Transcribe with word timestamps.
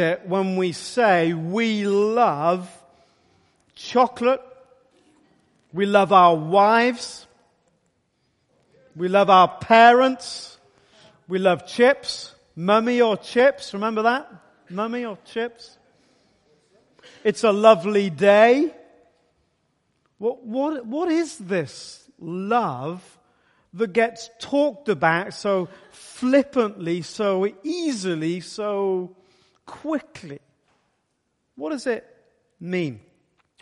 it 0.00 0.26
when 0.26 0.56
we 0.56 0.72
say 0.72 1.34
we 1.34 1.86
love 1.86 2.68
chocolate, 3.76 4.42
we 5.72 5.86
love 5.86 6.12
our 6.12 6.34
wives, 6.34 7.28
we 8.96 9.06
love 9.06 9.30
our 9.30 9.46
parents, 9.46 10.58
we 11.28 11.38
love 11.38 11.64
chips, 11.68 12.34
mummy 12.56 13.00
or 13.02 13.16
chips, 13.16 13.72
remember 13.72 14.02
that? 14.02 14.28
Mummy 14.68 15.04
or 15.04 15.16
chips? 15.24 15.78
It's 17.22 17.44
a 17.44 17.52
lovely 17.52 18.10
day. 18.10 18.74
What, 20.18 20.42
what, 20.44 20.84
what 20.84 21.08
is 21.08 21.38
this 21.38 22.10
love 22.18 23.00
that 23.74 23.92
gets 23.92 24.28
talked 24.40 24.88
about 24.88 25.34
so 25.34 25.68
flippantly, 25.92 27.02
so 27.02 27.46
easily, 27.62 28.40
so 28.40 29.14
quickly. 29.66 30.40
What 31.56 31.70
does 31.70 31.86
it 31.86 32.04
mean? 32.60 33.00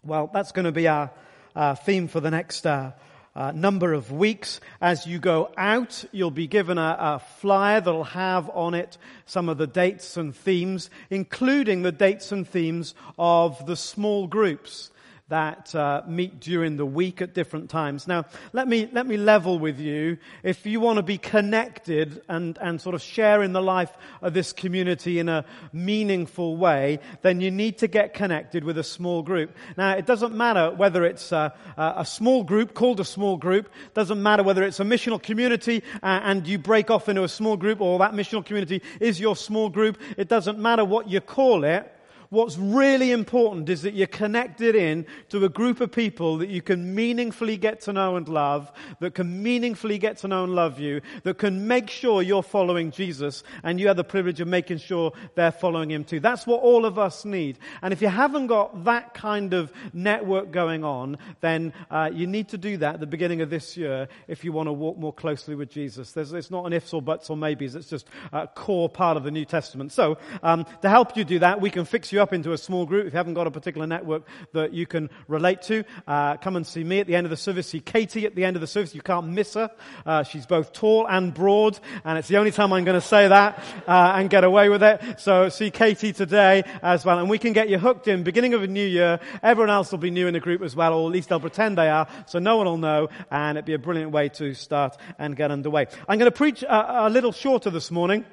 Well, 0.05 0.31
that's 0.33 0.53
going 0.53 0.65
to 0.65 0.73
be 0.73 0.89
our 0.89 1.11
uh, 1.55 1.75
theme 1.75 2.09
for 2.09 2.21
the 2.21 2.31
next 2.31 2.67
uh, 2.67 2.93
uh, 3.35 3.53
number 3.53 3.93
of 3.93 4.13
weeks. 4.13 4.61
As 4.81 5.07
you 5.07 5.19
go 5.19 5.51
out, 5.57 6.05
you'll 6.13 6.31
be 6.31 6.47
given 6.47 6.79
a, 6.79 6.97
a, 6.99 7.23
flyer 7.41 7.81
that'll 7.81 8.05
have 8.05 8.51
on 8.51 8.75
it 8.75 8.99
some 9.27 9.49
of 9.49 9.59
the 9.59 9.67
dates 9.67 10.17
and 10.17 10.35
themes, 10.35 10.91
including 11.11 11.83
the 11.83 11.93
dates 11.93 12.33
and 12.33 12.47
themes 12.47 12.95
of 13.19 13.65
the 13.67 13.77
small 13.77 14.27
groups 14.27 14.91
that 15.33 15.75
uh, 15.75 16.03
meet 16.07 16.41
during 16.41 16.77
the 16.77 16.85
week 16.85 17.23
at 17.23 17.33
different 17.33 17.71
times. 17.71 18.07
Now, 18.07 18.27
let 18.53 18.69
me, 18.69 18.87
let 18.93 19.07
me 19.07 19.17
level 19.17 19.59
with 19.59 19.81
you. 19.81 20.19
If 20.43 20.67
you 20.67 20.79
want 20.79 20.99
to 20.99 21.03
be 21.03 21.17
connected 21.17 22.21
and, 22.29 22.59
and 22.59 22.79
sort 22.79 22.95
of 22.95 23.01
share 23.01 23.43
in 23.43 23.55
the 23.55 23.63
life 23.63 23.91
of 24.21 24.35
this 24.35 24.53
community 24.53 25.19
in 25.19 25.31
a 25.31 25.47
meaningful 25.73 26.59
way, 26.59 27.01
then 27.23 27.41
you 27.41 27.51
need 27.51 27.79
to 27.79 27.89
get 27.89 28.13
connected 28.13 28.63
with 28.63 28.77
a 28.77 28.85
small 28.85 29.23
group. 29.23 29.57
Now, 29.79 29.93
it 29.93 30.05
doesn't 30.05 30.35
matter 30.35 30.71
whether 30.71 31.03
it's 31.07 31.33
a, 31.33 31.55
a 31.79 32.05
small 32.05 32.45
group 32.45 32.75
called 32.75 33.01
a 33.01 33.05
small 33.05 33.39
group, 33.39 33.71
doesn't 33.95 34.23
matter 34.23 34.43
whether 34.43 34.63
it's 34.63 34.81
a 34.81 34.85
missional 34.85 35.23
community 35.23 35.83
uh, 36.03 36.21
and 36.25 36.47
you 36.47 36.59
break 36.59 36.91
off 36.91 37.09
into 37.09 37.25
a 37.25 37.29
small 37.29 37.57
group 37.57 37.81
or 37.81 37.99
that 38.01 38.13
missional 38.13 38.45
community 38.45 38.83
is 39.01 39.19
your 39.19 39.35
small 39.35 39.71
group. 39.71 39.99
It 40.19 40.29
doesn't 40.29 40.59
matter 40.59 40.85
what 40.85 41.09
you 41.09 41.23
call 41.23 41.65
it. 41.65 41.91
What's 42.33 42.57
really 42.57 43.13
important 43.13 43.69
is 43.69 43.83
that 43.83 43.93
you're 43.93 44.07
connected 44.07 44.75
in 44.75 45.05
to 45.29 45.45
a 45.45 45.51
group 45.51 45.83
of 45.83 45.93
people 45.93 46.39
that 46.39 46.49
you 46.49 46.63
can 46.63 46.95
meaningfully 46.95 47.59
get 47.59 47.83
to 47.83 47.93
know 47.93 48.17
and 48.17 48.27
love, 48.27 48.73
that 49.01 49.15
can 49.15 49.43
meaningfully 49.43 49.99
get 49.99 50.17
to 50.19 50.29
know 50.29 50.45
and 50.45 50.55
love 50.55 50.81
you, 50.81 51.03
that 51.25 51.37
can 51.37 51.69
make 51.69 51.91
sure 51.91 52.23
you're 52.23 52.43
following 52.43 52.91
Jesus 52.91 53.43
and 53.63 53.79
you 53.79 53.89
have 53.89 53.99
the 53.99 54.03
privilege 54.03 54.41
of 54.41 54.49
making 54.49 54.79
sure 54.79 55.13
they're 55.35 55.53
following 55.53 55.91
him 55.91 56.05
too. 56.05 56.21
That's 56.21 56.47
what 56.47 56.63
all 56.63 56.87
of 56.87 56.99
us 56.99 57.27
need. 57.27 57.59
And 57.83 57.93
if 57.93 58.01
you 58.01 58.09
haven't 58.09 58.47
got 58.47 58.85
that 58.85 59.13
kind 59.13 59.53
of 59.53 59.71
network 59.93 60.53
going 60.53 60.85
on, 60.85 61.19
then 61.43 61.75
uh, 61.91 62.09
you 62.15 62.27
need 62.27 62.49
to 62.49 62.57
do 62.57 62.79
that 62.79 62.95
at 62.95 63.01
the 63.01 63.07
beginning 63.07 63.43
of 63.43 63.51
this 63.51 63.77
year 63.77 64.09
if 64.27 64.43
you 64.43 64.53
want 64.53 64.69
to 64.69 64.73
walk 64.73 64.97
more 64.97 65.13
closely 65.13 65.55
with 65.55 65.69
Jesus. 65.69 66.13
There's, 66.13 66.33
it's 66.33 66.51
not 66.51 66.65
an 66.65 66.73
ifs 66.73 66.95
or 66.95 67.03
buts 67.03 67.29
or 67.29 67.37
maybes. 67.37 67.75
It's 67.75 67.91
just 67.91 68.09
a 68.33 68.47
core 68.47 68.89
part 68.89 69.19
of 69.19 69.25
the 69.25 69.31
New 69.31 69.45
Testament. 69.45 69.93
So, 69.93 70.17
um, 70.43 70.65
to 70.81 70.89
help 70.89 71.15
you 71.15 71.25
do 71.25 71.39
that, 71.41 71.61
we 71.61 71.69
can 71.69 71.85
fix 71.85 72.11
you 72.11 72.22
up 72.23 72.33
into 72.33 72.53
a 72.53 72.59
small 72.59 72.87
group. 72.87 73.07
If 73.07 73.13
you 73.13 73.19
haven't 73.19 73.35
got 73.35 73.47
a 73.47 73.51
particular 73.51 73.87
network 73.87 74.23
that 74.53 74.73
you 74.73 74.87
can 74.87 75.11
relate 75.29 75.61
to, 75.63 75.85
uh, 76.07 76.37
come 76.39 76.57
and 76.57 76.67
see 76.67 76.85
me 76.85 77.01
at 77.01 77.07
the 77.07 77.17
end 77.17 77.27
of 77.27 77.31
the 77.31 77.37
service. 77.37 77.67
See 77.67 77.81
Katie 77.81 78.25
at 78.25 78.35
the 78.35 78.45
end 78.45 78.57
of 78.57 78.61
the 78.61 78.67
service. 78.67 78.95
You 78.95 79.03
can't 79.03 79.29
miss 79.29 79.55
her. 79.55 79.71
Uh, 80.07 80.23
she's 80.23 80.47
both 80.47 80.73
tall 80.73 81.07
and 81.07 81.35
broad, 81.35 81.79
and 82.05 82.17
it's 82.17 82.29
the 82.29 82.39
only 82.39 82.53
time 82.53 82.73
I'm 82.73 82.85
going 82.85 83.01
to 83.01 83.07
say 83.07 83.29
that 83.29 83.63
uh, 83.87 84.15
and 84.17 84.31
get 84.31 84.45
away 84.45 84.69
with 84.69 84.83
it. 84.83 85.21
So 85.21 85.49
see 85.49 85.71
Katie 85.71 86.13
today 86.13 86.63
as 86.83 87.05
well, 87.05 87.19
and 87.19 87.29
we 87.29 87.39
can 87.39 87.53
get 87.53 87.69
you 87.69 87.79
hooked 87.79 88.09
in. 88.09 88.23
Beginning 88.23 88.55
of 88.55 88.63
a 88.63 88.69
new 88.69 88.87
year, 88.87 89.21
everyone 89.43 89.71
else 89.71 89.91
will 89.91 89.99
be 89.99 90.11
new 90.11 90.29
in 90.29 90.35
the 90.35 90.41
group 90.41 90.63
as 90.63 90.77
well, 90.77 90.95
or 90.95 91.09
at 91.09 91.13
least 91.13 91.29
they'll 91.29 91.41
pretend 91.41 91.77
they 91.77 91.91
are, 91.91 92.07
so 92.27 92.39
no 92.39 92.57
one 92.57 92.67
will 92.67 92.79
know, 92.79 93.09
and 93.31 93.59
it'd 93.59 93.67
be 93.67 93.75
a 93.75 93.79
brilliant 93.79 94.13
way 94.13 94.29
to 94.29 94.55
start 94.55 94.97
and 95.19 95.37
get 95.37 95.51
underway. 95.51 95.87
I'm 96.09 96.19
going 96.19 96.31
to 96.31 96.37
preach 96.37 96.63
a, 96.63 97.07
a 97.07 97.11
little 97.11 97.33
shorter 97.33 97.71
this 97.71 97.91
morning. 97.91 98.25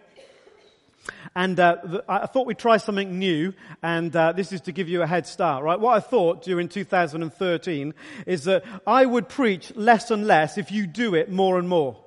And 1.35 1.59
uh, 1.59 2.01
I 2.07 2.25
thought 2.25 2.47
we'd 2.47 2.57
try 2.57 2.77
something 2.77 3.17
new, 3.19 3.53
and 3.83 4.15
uh, 4.15 4.31
this 4.31 4.51
is 4.51 4.61
to 4.61 4.71
give 4.71 4.89
you 4.89 5.01
a 5.01 5.07
head 5.07 5.27
start, 5.27 5.63
right? 5.63 5.79
What 5.79 5.95
I 5.95 5.99
thought 5.99 6.43
during 6.43 6.69
2013 6.69 7.93
is 8.25 8.43
that 8.45 8.63
I 8.85 9.05
would 9.05 9.29
preach 9.29 9.75
less 9.75 10.11
and 10.11 10.25
less 10.27 10.57
if 10.57 10.71
you 10.71 10.87
do 10.87 11.15
it 11.15 11.31
more 11.31 11.59
and 11.59 11.69
more. 11.69 11.97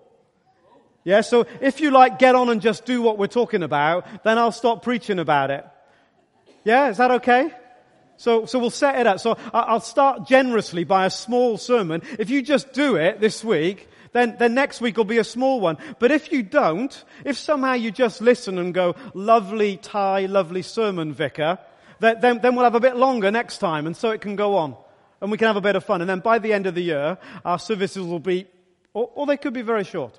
Yeah, 1.04 1.22
so 1.22 1.46
if 1.60 1.80
you 1.80 1.90
like 1.90 2.18
get 2.18 2.34
on 2.34 2.48
and 2.48 2.60
just 2.60 2.84
do 2.84 3.02
what 3.02 3.18
we're 3.18 3.26
talking 3.26 3.62
about, 3.62 4.06
then 4.22 4.38
I'll 4.38 4.52
stop 4.52 4.82
preaching 4.82 5.18
about 5.18 5.50
it. 5.50 5.66
Yeah, 6.64 6.90
is 6.90 6.98
that 6.98 7.10
okay? 7.12 7.50
So, 8.16 8.46
so 8.46 8.60
we'll 8.60 8.70
set 8.70 9.00
it 9.00 9.06
up. 9.08 9.18
So 9.18 9.36
I'll 9.52 9.80
start 9.80 10.28
generously 10.28 10.84
by 10.84 11.06
a 11.06 11.10
small 11.10 11.58
sermon. 11.58 12.02
If 12.20 12.30
you 12.30 12.40
just 12.40 12.72
do 12.72 12.94
it 12.94 13.20
this 13.20 13.42
week, 13.42 13.88
then, 14.12 14.36
then 14.38 14.54
next 14.54 14.80
week 14.80 14.96
will 14.96 15.04
be 15.04 15.18
a 15.18 15.24
small 15.24 15.60
one. 15.60 15.78
But 15.98 16.10
if 16.10 16.32
you 16.32 16.42
don't, 16.42 17.04
if 17.24 17.36
somehow 17.36 17.72
you 17.72 17.90
just 17.90 18.20
listen 18.20 18.58
and 18.58 18.72
go, 18.74 18.94
lovely 19.14 19.78
tie, 19.78 20.26
lovely 20.26 20.62
sermon, 20.62 21.12
vicar, 21.12 21.58
then, 22.00 22.20
then, 22.20 22.40
then 22.40 22.54
we'll 22.54 22.64
have 22.64 22.74
a 22.74 22.80
bit 22.80 22.96
longer 22.96 23.30
next 23.30 23.58
time 23.58 23.86
and 23.86 23.96
so 23.96 24.10
it 24.10 24.20
can 24.20 24.36
go 24.36 24.56
on. 24.56 24.76
And 25.20 25.30
we 25.30 25.38
can 25.38 25.46
have 25.46 25.56
a 25.56 25.60
bit 25.60 25.76
of 25.76 25.84
fun. 25.84 26.00
And 26.00 26.10
then 26.10 26.20
by 26.20 26.38
the 26.38 26.52
end 26.52 26.66
of 26.66 26.74
the 26.74 26.82
year, 26.82 27.16
our 27.44 27.58
services 27.58 28.04
will 28.04 28.18
be, 28.18 28.46
or, 28.92 29.10
or 29.14 29.26
they 29.26 29.36
could 29.36 29.54
be 29.54 29.62
very 29.62 29.84
short. 29.84 30.18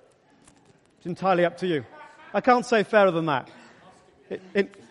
It's 0.97 1.05
entirely 1.05 1.45
up 1.45 1.57
to 1.57 1.67
you. 1.67 1.85
I 2.33 2.41
can't 2.41 2.65
say 2.65 2.83
fairer 2.83 3.11
than 3.11 3.25
that. 3.25 3.49
It, 4.29 4.41
it, 4.53 4.82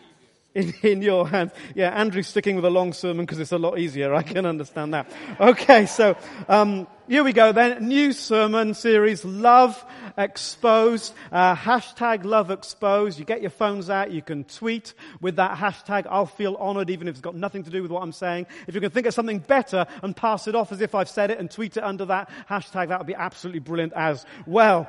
in, 0.54 0.74
in 0.82 1.02
your 1.02 1.28
hands. 1.28 1.52
Yeah, 1.74 1.90
Andrew's 1.90 2.28
sticking 2.28 2.56
with 2.56 2.64
a 2.64 2.70
long 2.70 2.92
sermon 2.92 3.24
because 3.24 3.40
it's 3.40 3.52
a 3.52 3.58
lot 3.58 3.78
easier. 3.78 4.14
I 4.14 4.22
can 4.22 4.46
understand 4.46 4.94
that. 4.94 5.10
Okay, 5.40 5.86
so 5.86 6.16
um, 6.48 6.86
here 7.08 7.24
we 7.24 7.32
go 7.32 7.52
then. 7.52 7.88
New 7.88 8.12
sermon 8.12 8.74
series, 8.74 9.24
Love 9.24 9.84
Exposed. 10.16 11.14
Uh, 11.30 11.54
hashtag 11.54 12.24
Love 12.24 12.50
Exposed. 12.50 13.18
You 13.18 13.24
get 13.24 13.40
your 13.40 13.50
phones 13.50 13.90
out. 13.90 14.10
You 14.10 14.22
can 14.22 14.44
tweet 14.44 14.94
with 15.20 15.36
that 15.36 15.58
hashtag. 15.58 16.06
I'll 16.08 16.26
feel 16.26 16.56
honored 16.56 16.90
even 16.90 17.08
if 17.08 17.12
it's 17.12 17.20
got 17.20 17.34
nothing 17.34 17.64
to 17.64 17.70
do 17.70 17.82
with 17.82 17.90
what 17.90 18.02
I'm 18.02 18.12
saying. 18.12 18.46
If 18.66 18.74
you 18.74 18.80
can 18.80 18.90
think 18.90 19.06
of 19.06 19.14
something 19.14 19.38
better 19.38 19.86
and 20.02 20.16
pass 20.16 20.48
it 20.48 20.54
off 20.54 20.72
as 20.72 20.80
if 20.80 20.94
I've 20.94 21.08
said 21.08 21.30
it 21.30 21.38
and 21.38 21.50
tweet 21.50 21.76
it 21.76 21.82
under 21.82 22.04
that 22.06 22.30
hashtag, 22.48 22.88
that 22.88 22.98
would 22.98 23.06
be 23.06 23.14
absolutely 23.14 23.60
brilliant 23.60 23.92
as 23.94 24.24
well. 24.46 24.88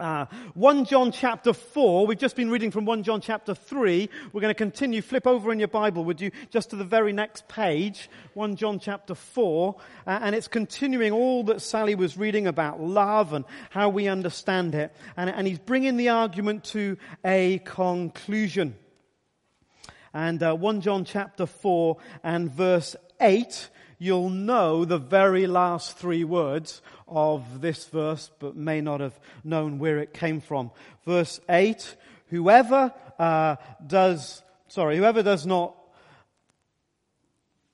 Uh, 0.00 0.26
1 0.54 0.86
John 0.86 1.12
chapter 1.12 1.52
4, 1.52 2.06
we've 2.06 2.18
just 2.18 2.34
been 2.34 2.50
reading 2.50 2.72
from 2.72 2.84
1 2.84 3.04
John 3.04 3.20
chapter 3.20 3.54
3. 3.54 4.08
We're 4.32 4.40
going 4.40 4.50
to 4.50 4.58
continue. 4.58 5.00
Flip 5.00 5.24
over 5.24 5.52
in 5.52 5.60
your 5.60 5.68
Bible, 5.68 6.04
would 6.04 6.20
you, 6.20 6.32
just 6.50 6.70
to 6.70 6.76
the 6.76 6.84
very 6.84 7.12
next 7.12 7.46
page, 7.46 8.10
1 8.32 8.56
John 8.56 8.80
chapter 8.80 9.14
4. 9.14 9.76
Uh, 10.04 10.18
and 10.22 10.34
it's 10.34 10.48
continuing 10.48 11.12
all 11.12 11.44
that 11.44 11.62
Sally 11.62 11.94
was 11.94 12.16
reading 12.16 12.48
about 12.48 12.80
love 12.80 13.34
and 13.34 13.44
how 13.70 13.88
we 13.88 14.08
understand 14.08 14.74
it. 14.74 14.92
And, 15.16 15.30
and 15.30 15.46
he's 15.46 15.60
bringing 15.60 15.96
the 15.96 16.08
argument 16.08 16.64
to 16.64 16.96
a 17.24 17.58
conclusion. 17.58 18.74
And 20.12 20.42
uh, 20.42 20.54
1 20.54 20.80
John 20.80 21.04
chapter 21.04 21.46
4 21.46 21.98
and 22.24 22.50
verse 22.50 22.96
8, 23.20 23.68
you'll 23.98 24.30
know 24.30 24.84
the 24.84 24.98
very 24.98 25.46
last 25.46 25.96
three 25.96 26.24
words 26.24 26.82
of 27.08 27.60
this 27.60 27.86
verse, 27.86 28.30
but 28.38 28.56
may 28.56 28.80
not 28.80 29.00
have 29.00 29.18
known 29.42 29.78
where 29.78 29.98
it 29.98 30.12
came 30.12 30.40
from. 30.40 30.70
Verse 31.04 31.40
8, 31.48 31.96
whoever 32.28 32.92
uh, 33.18 33.56
does, 33.86 34.42
sorry, 34.68 34.96
whoever 34.96 35.22
does 35.22 35.46
not, 35.46 35.74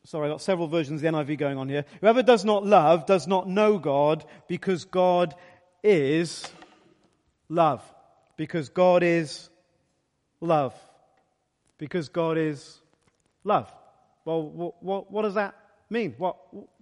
sorry, 0.05 0.29
I've 0.29 0.35
got 0.35 0.43
several 0.43 0.69
versions 0.69 1.03
of 1.03 1.13
the 1.13 1.19
NIV 1.19 1.39
going 1.39 1.59
on 1.59 1.69
here. 1.69 1.85
Whoever 2.01 2.23
does 2.23 2.45
not 2.45 2.67
love 2.67 3.07
does 3.07 3.27
not 3.27 3.49
know 3.49 3.79
God 3.79 4.25
because 4.49 4.85
God 4.85 5.35
is 5.83 6.49
love. 7.49 7.83
Because 8.37 8.69
God 8.69 9.03
is 9.03 9.49
love. 10.41 10.75
Because 11.79 12.09
God 12.09 12.39
is 12.39 12.81
love. 13.45 13.71
Well, 14.25 14.43
what, 14.43 14.83
what, 14.83 15.11
what 15.11 15.23
does 15.23 15.35
that 15.35 15.55
mean? 15.91 16.15
What 16.19 16.37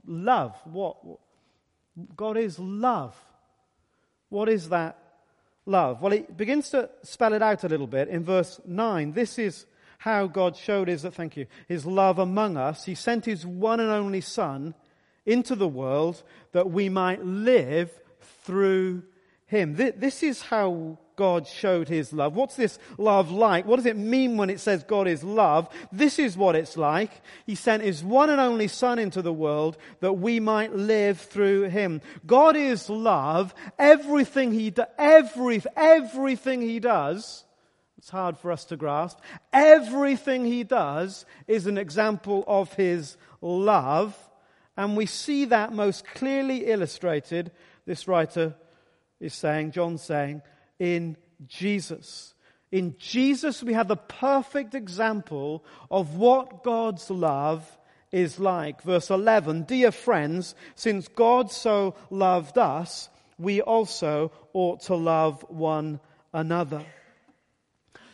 love? 0.06 0.56
What, 0.64 1.05
what 1.05 1.19
God 2.16 2.37
is 2.37 2.58
love. 2.58 3.16
What 4.28 4.49
is 4.49 4.69
that 4.69 4.99
love? 5.66 6.02
Well, 6.02 6.12
he 6.12 6.20
begins 6.20 6.70
to 6.70 6.90
spell 7.02 7.32
it 7.32 7.43
out 7.43 7.64
a 7.64 7.69
little 7.69 7.87
bit 7.87 8.08
in 8.08 8.25
verse 8.25 8.60
9. 8.66 9.12
This 9.12 9.38
is 9.38 9.66
how 9.99 10.26
God 10.26 10.56
showed 10.56 10.88
his, 10.88 11.02
thank 11.02 11.37
you, 11.37 11.46
his 11.66 11.84
love 11.84 12.19
among 12.19 12.56
us. 12.56 12.84
He 12.84 12.94
sent 12.94 13.25
his 13.25 13.44
one 13.44 13.81
and 13.81 13.90
only 13.90 14.20
Son 14.20 14.75
into 15.26 15.55
the 15.55 15.69
world 15.69 16.22
that 16.52 16.70
we 16.70 16.88
might 16.88 17.25
live 17.25 17.90
through 18.44 19.02
him. 19.46 19.75
This 19.75 20.22
is 20.22 20.43
how 20.43 20.99
God 21.19 21.49
showed 21.49 21.88
his 21.88 22.12
love. 22.12 22.37
What's 22.37 22.55
this 22.55 22.79
love 22.97 23.32
like? 23.32 23.67
What 23.67 23.76
does 23.76 23.87
it 23.87 23.97
mean 23.97 24.37
when 24.37 24.50
it 24.50 24.61
says 24.61 24.85
God 24.85 25.09
is 25.09 25.25
love? 25.25 25.69
This 25.91 26.20
is 26.20 26.37
what 26.37 26.55
it's 26.55 26.76
like. 26.76 27.11
He 27.44 27.56
sent 27.56 27.82
his 27.82 28.05
one 28.05 28.31
and 28.31 28.41
only 28.41 28.69
son 28.69 29.00
into 29.00 29.20
the 29.20 29.32
world 29.32 29.76
that 29.99 30.12
we 30.12 30.38
might 30.38 30.76
live 30.76 31.20
through 31.20 31.65
him. 31.65 32.03
God 32.25 32.56
is 32.56 32.88
love. 32.88 33.53
Everything 33.81 34.53
he 34.53 34.70
does, 34.70 34.87
every, 34.97 35.61
everything 35.76 36.62
he 36.62 36.79
does 36.79 37.44
It's 37.99 38.11
hard 38.11 38.38
for 38.38 38.53
us 38.53 38.65
to 38.67 38.76
grasp. 38.76 39.19
Everything 39.53 40.44
he 40.44 40.62
does 40.62 41.26
is 41.49 41.67
an 41.67 41.76
example 41.76 42.44
of 42.47 42.73
his 42.75 43.17
love. 43.41 44.17
And 44.76 44.97
we 44.97 45.06
see 45.06 45.47
that 45.47 45.73
most 45.73 46.06
clearly 46.06 46.67
illustrated, 46.67 47.50
this 47.87 48.06
writer 48.06 48.55
is 49.19 49.35
saying, 49.35 49.73
John 49.73 49.99
saying, 49.99 50.43
in 50.78 51.16
Jesus. 51.46 52.34
In 52.70 52.96
Jesus, 52.98 53.62
we 53.62 53.72
have 53.72 53.88
the 53.88 53.96
perfect 53.96 54.75
example 54.75 55.64
of 55.90 56.16
what 56.16 56.62
God's 56.62 57.10
love 57.10 57.78
is 58.12 58.38
like. 58.38 58.82
Verse 58.82 59.10
11, 59.10 59.62
Dear 59.64 59.90
friends, 59.90 60.54
since 60.75 61.08
God 61.08 61.50
so 61.50 61.94
loved 62.10 62.58
us, 62.58 63.08
we 63.38 63.60
also 63.60 64.32
ought 64.52 64.80
to 64.82 64.94
love 64.96 65.44
one 65.48 66.00
another. 66.32 66.84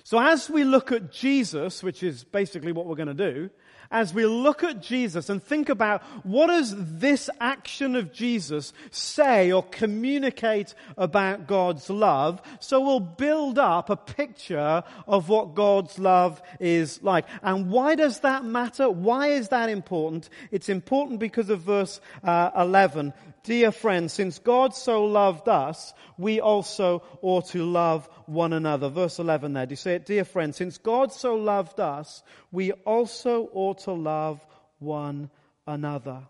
So 0.04 0.20
as 0.20 0.50
we 0.50 0.64
look 0.64 0.92
at 0.92 1.10
Jesus, 1.10 1.82
which 1.82 2.02
is 2.02 2.24
basically 2.24 2.72
what 2.72 2.86
we're 2.86 2.94
going 2.94 3.16
to 3.16 3.32
do, 3.32 3.50
as 3.94 4.12
we 4.12 4.26
look 4.26 4.64
at 4.64 4.82
Jesus 4.82 5.30
and 5.30 5.40
think 5.42 5.68
about 5.68 6.02
what 6.24 6.48
does 6.48 6.74
this 6.76 7.30
action 7.40 7.94
of 7.94 8.12
Jesus 8.12 8.72
say 8.90 9.52
or 9.52 9.62
communicate 9.62 10.74
about 10.98 11.46
God's 11.46 11.88
love, 11.88 12.42
so 12.58 12.80
we'll 12.80 12.98
build 12.98 13.56
up 13.56 13.88
a 13.90 13.96
picture 13.96 14.82
of 15.06 15.28
what 15.28 15.54
God's 15.54 15.96
love 15.96 16.42
is 16.58 17.00
like. 17.04 17.24
And 17.40 17.70
why 17.70 17.94
does 17.94 18.18
that 18.20 18.44
matter? 18.44 18.90
Why 18.90 19.28
is 19.28 19.50
that 19.50 19.70
important? 19.70 20.28
It's 20.50 20.68
important 20.68 21.20
because 21.20 21.48
of 21.48 21.60
verse 21.60 22.00
uh, 22.24 22.50
11. 22.56 23.12
Dear 23.44 23.72
friends, 23.72 24.14
since 24.14 24.38
God 24.38 24.74
so 24.74 25.04
loved 25.04 25.48
us, 25.50 25.92
we 26.16 26.40
also 26.40 27.02
ought 27.20 27.48
to 27.48 27.62
love 27.62 28.08
one 28.24 28.54
another. 28.54 28.88
Verse 28.88 29.18
11 29.18 29.52
there. 29.52 29.66
Do 29.66 29.72
you 29.72 29.76
say 29.76 29.96
it? 29.96 30.06
Dear 30.06 30.24
friends, 30.24 30.56
since 30.56 30.78
God 30.78 31.12
so 31.12 31.36
loved 31.36 31.78
us, 31.78 32.22
we 32.50 32.72
also 32.72 33.50
ought 33.52 33.80
to 33.80 33.92
love 33.92 34.44
one 34.78 35.28
another. 35.66 36.22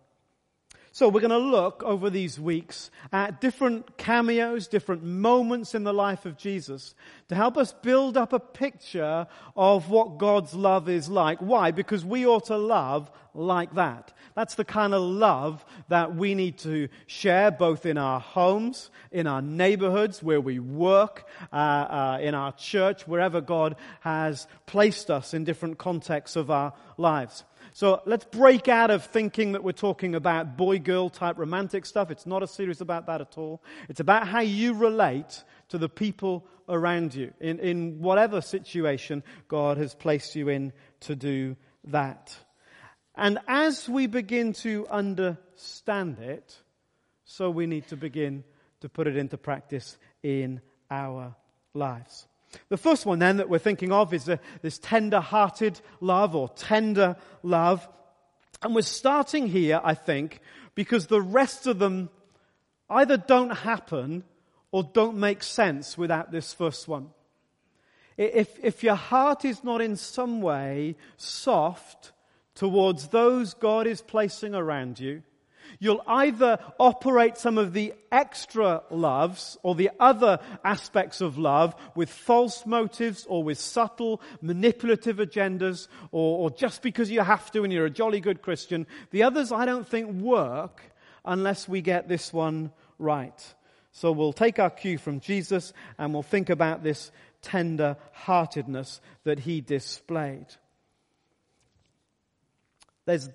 So 0.94 1.08
we're 1.08 1.22
going 1.22 1.30
to 1.30 1.38
look 1.38 1.82
over 1.82 2.08
these 2.08 2.38
weeks 2.38 2.88
at 3.12 3.40
different 3.40 3.98
cameos, 3.98 4.68
different 4.68 5.02
moments 5.02 5.74
in 5.74 5.82
the 5.82 5.92
life 5.92 6.24
of 6.24 6.36
Jesus 6.36 6.94
to 7.28 7.34
help 7.34 7.56
us 7.56 7.72
build 7.72 8.16
up 8.16 8.32
a 8.32 8.38
picture 8.38 9.26
of 9.56 9.90
what 9.90 10.18
God's 10.18 10.54
love 10.54 10.88
is 10.88 11.08
like. 11.08 11.40
Why? 11.40 11.72
Because 11.72 12.04
we 12.04 12.24
ought 12.24 12.44
to 12.44 12.56
love 12.56 13.10
like 13.34 13.74
that. 13.74 14.12
That's 14.36 14.54
the 14.54 14.64
kind 14.64 14.94
of 14.94 15.02
love 15.02 15.64
that 15.88 16.14
we 16.14 16.36
need 16.36 16.58
to 16.58 16.88
share 17.08 17.50
both 17.50 17.86
in 17.86 17.98
our 17.98 18.20
homes, 18.20 18.90
in 19.10 19.26
our 19.26 19.42
neighborhoods, 19.42 20.22
where 20.22 20.40
we 20.40 20.60
work, 20.60 21.26
uh, 21.52 21.56
uh, 21.56 22.18
in 22.20 22.36
our 22.36 22.52
church, 22.52 23.08
wherever 23.08 23.40
God 23.40 23.74
has 24.02 24.46
placed 24.66 25.10
us 25.10 25.34
in 25.34 25.42
different 25.42 25.76
contexts 25.76 26.36
of 26.36 26.52
our 26.52 26.72
lives. 26.96 27.42
So 27.74 28.00
let's 28.06 28.24
break 28.26 28.68
out 28.68 28.92
of 28.92 29.04
thinking 29.04 29.52
that 29.52 29.64
we're 29.64 29.72
talking 29.72 30.14
about 30.14 30.56
boy 30.56 30.78
girl 30.78 31.10
type 31.10 31.38
romantic 31.38 31.84
stuff. 31.86 32.12
It's 32.12 32.24
not 32.24 32.44
a 32.44 32.46
series 32.46 32.80
about 32.80 33.06
that 33.06 33.20
at 33.20 33.36
all. 33.36 33.64
It's 33.88 33.98
about 33.98 34.28
how 34.28 34.42
you 34.42 34.74
relate 34.74 35.42
to 35.70 35.78
the 35.78 35.88
people 35.88 36.46
around 36.68 37.16
you 37.16 37.34
in, 37.40 37.58
in 37.58 37.98
whatever 37.98 38.40
situation 38.40 39.24
God 39.48 39.76
has 39.78 39.92
placed 39.92 40.36
you 40.36 40.48
in 40.50 40.72
to 41.00 41.16
do 41.16 41.56
that. 41.86 42.36
And 43.16 43.40
as 43.48 43.88
we 43.88 44.06
begin 44.06 44.52
to 44.62 44.86
understand 44.88 46.20
it, 46.20 46.56
so 47.24 47.50
we 47.50 47.66
need 47.66 47.88
to 47.88 47.96
begin 47.96 48.44
to 48.82 48.88
put 48.88 49.08
it 49.08 49.16
into 49.16 49.36
practice 49.36 49.98
in 50.22 50.60
our 50.92 51.34
lives. 51.74 52.28
The 52.68 52.76
first 52.76 53.06
one 53.06 53.18
then 53.18 53.38
that 53.38 53.48
we're 53.48 53.58
thinking 53.58 53.92
of 53.92 54.12
is 54.12 54.28
uh, 54.28 54.36
this 54.62 54.78
tender 54.78 55.20
hearted 55.20 55.80
love 56.00 56.34
or 56.34 56.48
tender 56.48 57.16
love. 57.42 57.86
And 58.62 58.74
we're 58.74 58.82
starting 58.82 59.46
here, 59.46 59.80
I 59.82 59.94
think, 59.94 60.40
because 60.74 61.06
the 61.06 61.20
rest 61.20 61.66
of 61.66 61.78
them 61.78 62.10
either 62.88 63.16
don't 63.16 63.50
happen 63.50 64.24
or 64.70 64.82
don't 64.82 65.16
make 65.16 65.42
sense 65.42 65.96
without 65.96 66.32
this 66.32 66.52
first 66.52 66.88
one. 66.88 67.10
If, 68.16 68.58
if 68.62 68.82
your 68.82 68.94
heart 68.94 69.44
is 69.44 69.64
not 69.64 69.80
in 69.80 69.96
some 69.96 70.40
way 70.40 70.96
soft 71.16 72.12
towards 72.54 73.08
those 73.08 73.54
God 73.54 73.86
is 73.86 74.00
placing 74.00 74.54
around 74.54 75.00
you, 75.00 75.22
You'll 75.78 76.02
either 76.06 76.58
operate 76.78 77.36
some 77.36 77.58
of 77.58 77.72
the 77.72 77.94
extra 78.12 78.82
loves 78.90 79.58
or 79.62 79.74
the 79.74 79.90
other 79.98 80.38
aspects 80.64 81.20
of 81.20 81.38
love 81.38 81.74
with 81.94 82.10
false 82.10 82.64
motives 82.64 83.26
or 83.28 83.42
with 83.42 83.58
subtle 83.58 84.20
manipulative 84.40 85.16
agendas 85.16 85.88
or, 86.12 86.38
or 86.38 86.50
just 86.50 86.82
because 86.82 87.10
you 87.10 87.20
have 87.20 87.50
to 87.52 87.64
and 87.64 87.72
you're 87.72 87.86
a 87.86 87.90
jolly 87.90 88.20
good 88.20 88.42
Christian. 88.42 88.86
The 89.10 89.24
others 89.24 89.52
I 89.52 89.64
don't 89.64 89.86
think 89.86 90.10
work 90.12 90.82
unless 91.24 91.68
we 91.68 91.80
get 91.80 92.08
this 92.08 92.32
one 92.32 92.70
right. 92.98 93.54
So 93.92 94.12
we'll 94.12 94.32
take 94.32 94.58
our 94.58 94.70
cue 94.70 94.98
from 94.98 95.20
Jesus 95.20 95.72
and 95.98 96.12
we'll 96.12 96.22
think 96.22 96.50
about 96.50 96.82
this 96.82 97.10
tender 97.42 97.96
heartedness 98.12 99.00
that 99.24 99.38
he 99.38 99.60
displayed. 99.60 100.46
There's 103.06 103.28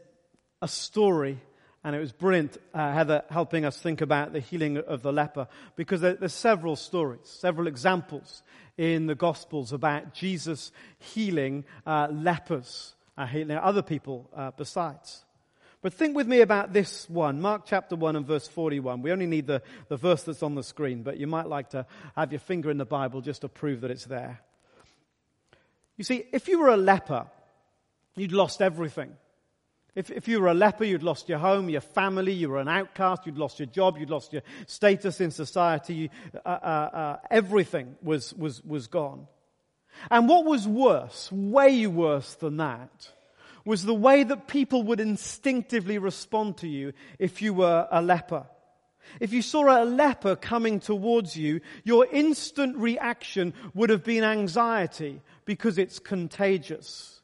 a 0.61 0.67
story 0.67 1.39
and 1.83 1.95
it 1.95 1.99
was 1.99 2.11
brilliant, 2.11 2.57
uh, 2.73 2.91
Heather, 2.91 3.23
helping 3.29 3.65
us 3.65 3.79
think 3.79 4.01
about 4.01 4.33
the 4.33 4.39
healing 4.39 4.77
of 4.77 5.01
the 5.01 5.13
leper, 5.13 5.47
because 5.75 6.01
there, 6.01 6.15
there's 6.15 6.33
several 6.33 6.75
stories, 6.75 7.21
several 7.23 7.67
examples 7.67 8.43
in 8.77 9.07
the 9.07 9.15
Gospels 9.15 9.71
about 9.71 10.13
Jesus 10.13 10.71
healing 10.97 11.63
uh, 11.85 12.07
lepers, 12.11 12.95
uh, 13.17 13.25
healing 13.25 13.57
other 13.57 13.81
people 13.81 14.29
uh, 14.35 14.51
besides. 14.57 15.23
But 15.81 15.93
think 15.93 16.15
with 16.15 16.27
me 16.27 16.41
about 16.41 16.73
this 16.73 17.09
one, 17.09 17.39
Mark 17.39 17.63
chapter 17.65 17.95
1 17.95 18.17
and 18.17 18.27
verse 18.27 18.47
41. 18.49 19.01
We 19.01 19.13
only 19.13 19.27
need 19.27 19.47
the, 19.47 19.61
the 19.87 19.95
verse 19.95 20.23
that's 20.23 20.43
on 20.43 20.55
the 20.55 20.63
screen, 20.63 21.03
but 21.03 21.17
you 21.17 21.27
might 21.27 21.47
like 21.47 21.69
to 21.69 21.85
have 22.17 22.33
your 22.33 22.39
finger 22.39 22.69
in 22.69 22.77
the 22.77 22.85
Bible 22.85 23.21
just 23.21 23.41
to 23.41 23.49
prove 23.49 23.81
that 23.81 23.91
it's 23.91 24.05
there. 24.05 24.41
You 25.95 26.03
see, 26.03 26.25
if 26.33 26.49
you 26.49 26.59
were 26.59 26.69
a 26.69 26.77
leper, 26.77 27.27
you'd 28.15 28.33
lost 28.33 28.61
everything. 28.61 29.15
If, 29.99 30.11
if 30.11 30.29
you 30.29 30.39
were 30.39 30.47
a 30.47 30.53
leper, 30.53 30.85
you'd 30.85 31.03
lost 31.03 31.27
your 31.27 31.39
home, 31.39 31.67
your 31.67 31.81
family, 31.81 32.31
you 32.31 32.51
were 32.51 32.59
an 32.59 32.69
outcast, 32.69 33.25
you'd 33.25 33.37
lost 33.37 33.59
your 33.59 33.65
job, 33.65 33.97
you'd 33.97 34.09
lost 34.09 34.31
your 34.31 34.43
status 34.65 35.19
in 35.19 35.29
society, 35.29 36.09
uh, 36.45 36.47
uh, 36.47 36.89
uh, 36.93 37.17
everything 37.29 37.97
was, 38.01 38.33
was, 38.35 38.63
was 38.63 38.87
gone. 38.87 39.27
And 40.09 40.29
what 40.29 40.45
was 40.45 40.65
worse, 40.65 41.29
way 41.33 41.85
worse 41.85 42.35
than 42.35 42.55
that, 42.57 43.11
was 43.65 43.83
the 43.83 43.93
way 43.93 44.23
that 44.23 44.47
people 44.47 44.83
would 44.83 45.01
instinctively 45.01 45.97
respond 45.97 46.55
to 46.59 46.69
you 46.69 46.93
if 47.19 47.41
you 47.41 47.53
were 47.53 47.85
a 47.91 48.01
leper. 48.01 48.45
If 49.19 49.33
you 49.33 49.41
saw 49.41 49.83
a 49.83 49.83
leper 49.83 50.37
coming 50.37 50.79
towards 50.79 51.35
you, 51.35 51.59
your 51.83 52.07
instant 52.09 52.77
reaction 52.77 53.53
would 53.73 53.89
have 53.89 54.05
been 54.05 54.23
anxiety 54.23 55.21
because 55.43 55.77
it's 55.77 55.99
contagious. 55.99 57.18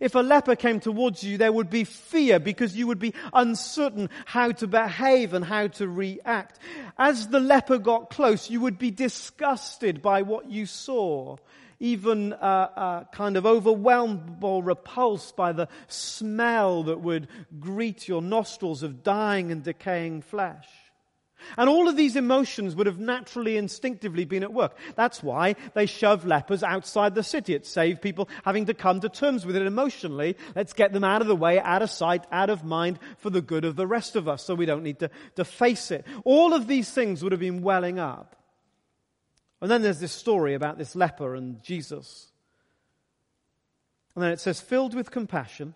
If 0.00 0.14
a 0.14 0.20
leper 0.20 0.56
came 0.56 0.80
towards 0.80 1.22
you, 1.22 1.38
there 1.38 1.52
would 1.52 1.70
be 1.70 1.84
fear 1.84 2.38
because 2.38 2.76
you 2.76 2.86
would 2.86 2.98
be 2.98 3.14
uncertain 3.32 4.10
how 4.24 4.52
to 4.52 4.66
behave 4.66 5.34
and 5.34 5.44
how 5.44 5.68
to 5.68 5.88
react. 5.88 6.58
As 6.98 7.28
the 7.28 7.40
leper 7.40 7.78
got 7.78 8.10
close, 8.10 8.50
you 8.50 8.60
would 8.60 8.78
be 8.78 8.90
disgusted 8.90 10.02
by 10.02 10.22
what 10.22 10.50
you 10.50 10.66
saw, 10.66 11.36
even 11.80 12.32
uh, 12.32 12.36
uh, 12.36 13.04
kind 13.12 13.36
of 13.36 13.46
overwhelmed 13.46 14.38
or 14.42 14.62
repulsed 14.62 15.36
by 15.36 15.52
the 15.52 15.68
smell 15.88 16.84
that 16.84 17.00
would 17.00 17.28
greet 17.60 18.08
your 18.08 18.22
nostrils 18.22 18.82
of 18.82 19.02
dying 19.02 19.52
and 19.52 19.62
decaying 19.62 20.22
flesh. 20.22 20.66
And 21.56 21.68
all 21.68 21.88
of 21.88 21.96
these 21.96 22.16
emotions 22.16 22.74
would 22.74 22.86
have 22.86 22.98
naturally, 22.98 23.56
instinctively 23.56 24.24
been 24.24 24.42
at 24.42 24.52
work. 24.52 24.76
That's 24.94 25.22
why 25.22 25.56
they 25.74 25.86
shove 25.86 26.24
lepers 26.24 26.62
outside 26.62 27.14
the 27.14 27.22
city. 27.22 27.54
It 27.54 27.66
saved 27.66 28.02
people 28.02 28.28
having 28.44 28.66
to 28.66 28.74
come 28.74 29.00
to 29.00 29.08
terms 29.08 29.44
with 29.46 29.56
it 29.56 29.66
emotionally. 29.66 30.36
Let's 30.54 30.72
get 30.72 30.92
them 30.92 31.04
out 31.04 31.22
of 31.22 31.28
the 31.28 31.36
way, 31.36 31.60
out 31.60 31.82
of 31.82 31.90
sight, 31.90 32.24
out 32.32 32.50
of 32.50 32.64
mind 32.64 32.98
for 33.18 33.30
the 33.30 33.42
good 33.42 33.64
of 33.64 33.76
the 33.76 33.86
rest 33.86 34.16
of 34.16 34.28
us 34.28 34.44
so 34.44 34.54
we 34.54 34.66
don't 34.66 34.82
need 34.82 34.98
to, 35.00 35.10
to 35.36 35.44
face 35.44 35.90
it. 35.90 36.06
All 36.24 36.54
of 36.54 36.66
these 36.66 36.90
things 36.90 37.22
would 37.22 37.32
have 37.32 37.40
been 37.40 37.62
welling 37.62 37.98
up. 37.98 38.36
And 39.60 39.70
then 39.70 39.82
there's 39.82 40.00
this 40.00 40.12
story 40.12 40.54
about 40.54 40.78
this 40.78 40.94
leper 40.96 41.34
and 41.34 41.62
Jesus. 41.62 42.28
And 44.14 44.22
then 44.22 44.32
it 44.32 44.40
says, 44.40 44.60
filled 44.60 44.94
with 44.94 45.10
compassion, 45.10 45.74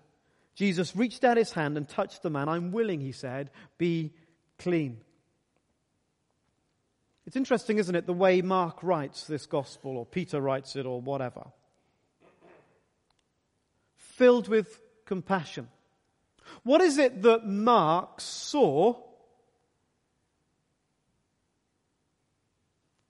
Jesus 0.55 0.97
reached 0.97 1.25
out 1.25 1.37
his 1.37 1.53
hand 1.53 1.77
and 1.77 1.89
touched 1.89 2.23
the 2.23 2.31
man. 2.31 2.49
I'm 2.49 2.73
willing, 2.73 3.01
he 3.01 3.13
said, 3.13 3.51
be 3.79 4.13
clean. 4.59 4.99
It's 7.27 7.37
interesting, 7.37 7.79
isn't 7.79 7.95
it, 7.95 8.07
the 8.07 8.13
way 8.13 8.43
Mark 8.43 8.83
writes 8.83 9.27
this 9.27 9.47
gospel, 9.47 9.97
or 9.97 10.07
Peter 10.07 10.41
writes 10.41 10.77
it, 10.77 10.87
or 10.87 11.01
whatever. 11.01 11.47
Filled 13.97 14.49
with 14.49 14.81
compassion. 15.05 15.69
What 16.63 16.81
is 16.81 16.99
it 16.99 17.23
that 17.23 17.47
Mark 17.47 18.21
saw 18.21 18.97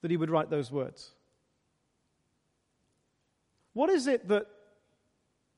that 0.02 0.10
he 0.10 0.16
would 0.16 0.30
write 0.30 0.50
those 0.50 0.70
words? 0.70 1.10
What 3.72 3.90
is 3.90 4.06
it 4.06 4.28
that 4.28 4.46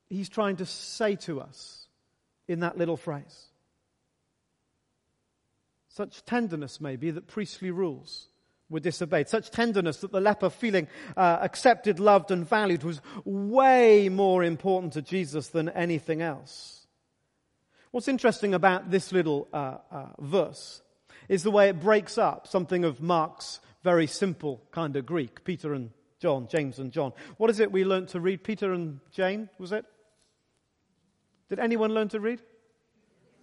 he's 0.09 0.29
trying 0.29 0.57
to 0.57 0.67
say 0.67 1.17
to 1.17 1.41
us 1.41 1.87
in 2.47 2.61
that 2.61 2.77
little 2.77 2.97
phrase? 2.97 3.47
Such 5.89 6.25
tenderness, 6.25 6.81
maybe, 6.81 7.11
that 7.11 7.27
priestly 7.27 7.71
rules 7.71 8.29
were 8.73 8.81
disobeyed. 8.81 9.29
Such 9.29 9.51
tenderness 9.51 9.99
that 9.99 10.11
the 10.11 10.21
leper, 10.21 10.51
feeling 10.51 10.89
uh, 11.17 11.39
accepted, 11.41 12.01
loved, 12.01 12.31
and 12.31 12.49
valued, 12.49 12.83
was 12.83 13.01
way 13.25 14.09
more 14.09 14.43
important 14.43 14.95
to 14.95 15.03
Jesus 15.03 15.49
than 15.49 15.69
anything 15.69 16.23
else. 16.23 16.87
What's 17.93 18.09
interesting 18.09 18.55
about 18.55 18.91
this 18.91 19.13
little 19.13 19.47
uh, 19.53 19.77
uh, 19.91 20.07
verse 20.19 20.81
is 21.29 21.43
the 21.43 21.51
way 21.51 21.69
it 21.69 21.79
breaks 21.79 22.19
up 22.19 22.47
something 22.47 22.85
of 22.85 23.01
Mark's 23.01 23.61
very 23.85 24.07
simple 24.07 24.63
kind 24.71 24.97
of 24.97 25.07
Greek. 25.07 25.45
Peter 25.45 25.75
and 25.75 25.91
John, 26.19 26.49
James 26.49 26.79
and 26.79 26.91
John. 26.91 27.13
What 27.37 27.51
is 27.51 27.61
it 27.61 27.71
we 27.71 27.85
learned 27.85 28.09
to 28.09 28.21
read? 28.21 28.43
Peter 28.45 28.73
and 28.73 29.01
Jane, 29.11 29.49
was 29.59 29.73
it? 29.73 29.85
Did 31.49 31.59
anyone 31.59 31.93
learn 31.93 32.09
to 32.11 32.21
read? 32.21 32.41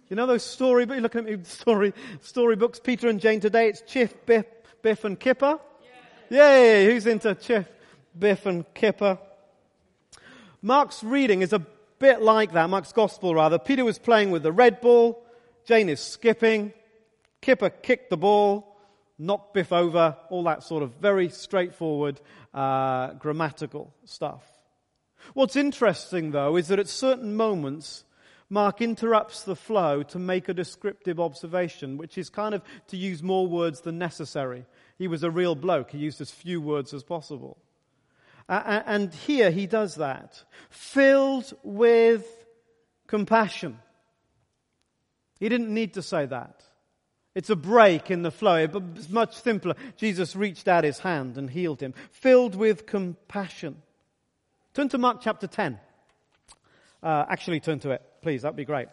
You 0.08 0.16
know 0.16 0.26
those 0.26 0.42
story, 0.42 0.86
but 0.86 0.94
you 0.94 1.00
look 1.00 1.14
at 1.14 1.24
me, 1.24 1.38
story, 1.44 1.94
story 2.20 2.56
books, 2.56 2.80
Peter 2.80 3.08
and 3.08 3.20
Jane 3.20 3.38
today, 3.38 3.68
it's 3.68 3.82
Chip, 3.82 4.26
Biff, 4.26 4.44
Biff 4.82 5.04
and 5.04 5.18
Kipper. 5.18 5.58
Yeah. 6.30 6.48
Yay, 6.48 6.86
who's 6.86 7.06
into 7.06 7.34
Chip, 7.34 7.80
Biff 8.18 8.46
and 8.46 8.64
Kipper? 8.74 9.18
Mark's 10.62 11.02
reading 11.02 11.42
is 11.42 11.52
a 11.52 11.64
bit 11.98 12.22
like 12.22 12.52
that, 12.52 12.68
Mark's 12.68 12.92
gospel 12.92 13.34
rather. 13.34 13.58
Peter 13.58 13.84
was 13.84 13.98
playing 13.98 14.30
with 14.30 14.42
the 14.42 14.52
red 14.52 14.80
ball, 14.80 15.24
Jane 15.64 15.88
is 15.88 16.00
skipping, 16.00 16.72
Kipper 17.40 17.70
kicked 17.70 18.10
the 18.10 18.16
ball, 18.16 18.76
knocked 19.18 19.54
Biff 19.54 19.72
over, 19.72 20.16
all 20.28 20.42
that 20.44 20.62
sort 20.62 20.82
of 20.82 20.92
very 20.94 21.28
straightforward 21.28 22.20
uh, 22.52 23.12
grammatical 23.14 23.94
stuff. 24.04 24.42
What's 25.34 25.56
interesting 25.56 26.30
though 26.30 26.56
is 26.56 26.68
that 26.68 26.78
at 26.78 26.88
certain 26.88 27.36
moments, 27.36 28.04
Mark 28.52 28.82
interrupts 28.82 29.44
the 29.44 29.54
flow 29.54 30.02
to 30.02 30.18
make 30.18 30.48
a 30.48 30.54
descriptive 30.54 31.20
observation, 31.20 31.96
which 31.96 32.18
is 32.18 32.28
kind 32.28 32.52
of 32.52 32.62
to 32.88 32.96
use 32.96 33.22
more 33.22 33.46
words 33.46 33.82
than 33.82 33.96
necessary. 33.96 34.66
He 34.98 35.06
was 35.06 35.22
a 35.22 35.30
real 35.30 35.54
bloke. 35.54 35.92
He 35.92 35.98
used 35.98 36.20
as 36.20 36.32
few 36.32 36.60
words 36.60 36.92
as 36.92 37.04
possible. 37.04 37.56
Uh, 38.48 38.82
and 38.84 39.14
here 39.14 39.52
he 39.52 39.68
does 39.68 39.94
that. 39.94 40.42
Filled 40.68 41.52
with 41.62 42.26
compassion. 43.06 43.78
He 45.38 45.48
didn't 45.48 45.72
need 45.72 45.94
to 45.94 46.02
say 46.02 46.26
that. 46.26 46.64
It's 47.36 47.50
a 47.50 47.56
break 47.56 48.10
in 48.10 48.22
the 48.22 48.32
flow, 48.32 48.66
but 48.66 48.82
it's 48.96 49.08
much 49.08 49.36
simpler. 49.36 49.76
Jesus 49.96 50.34
reached 50.34 50.66
out 50.66 50.82
his 50.82 50.98
hand 50.98 51.38
and 51.38 51.48
healed 51.48 51.80
him. 51.80 51.94
Filled 52.10 52.56
with 52.56 52.86
compassion. 52.86 53.80
Turn 54.74 54.88
to 54.88 54.98
Mark 54.98 55.20
chapter 55.20 55.46
10. 55.46 55.78
Uh, 57.02 57.24
actually, 57.28 57.60
turn 57.60 57.80
to 57.80 57.90
it, 57.90 58.02
please. 58.22 58.42
That'd 58.42 58.56
be 58.56 58.64
great. 58.64 58.88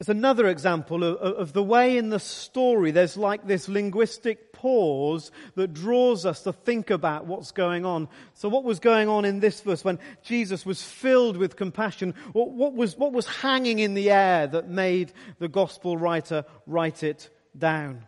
It's 0.00 0.08
another 0.10 0.48
example 0.48 1.04
of, 1.04 1.16
of, 1.16 1.52
the 1.52 1.62
way 1.62 1.96
in 1.96 2.10
the 2.10 2.18
story 2.18 2.90
there's 2.90 3.16
like 3.16 3.46
this 3.46 3.68
linguistic 3.68 4.52
pause 4.52 5.30
that 5.54 5.72
draws 5.72 6.26
us 6.26 6.42
to 6.42 6.52
think 6.52 6.90
about 6.90 7.26
what's 7.26 7.52
going 7.52 7.86
on. 7.86 8.08
So 8.34 8.48
what 8.48 8.64
was 8.64 8.80
going 8.80 9.08
on 9.08 9.24
in 9.24 9.40
this 9.40 9.60
verse 9.60 9.84
when 9.84 10.00
Jesus 10.22 10.66
was 10.66 10.82
filled 10.82 11.36
with 11.36 11.56
compassion? 11.56 12.14
What, 12.32 12.50
what 12.50 12.74
was, 12.74 12.98
what 12.98 13.12
was 13.12 13.26
hanging 13.26 13.78
in 13.78 13.94
the 13.94 14.10
air 14.10 14.46
that 14.48 14.68
made 14.68 15.12
the 15.38 15.48
gospel 15.48 15.96
writer 15.96 16.44
write 16.66 17.02
it 17.02 17.30
down? 17.56 18.04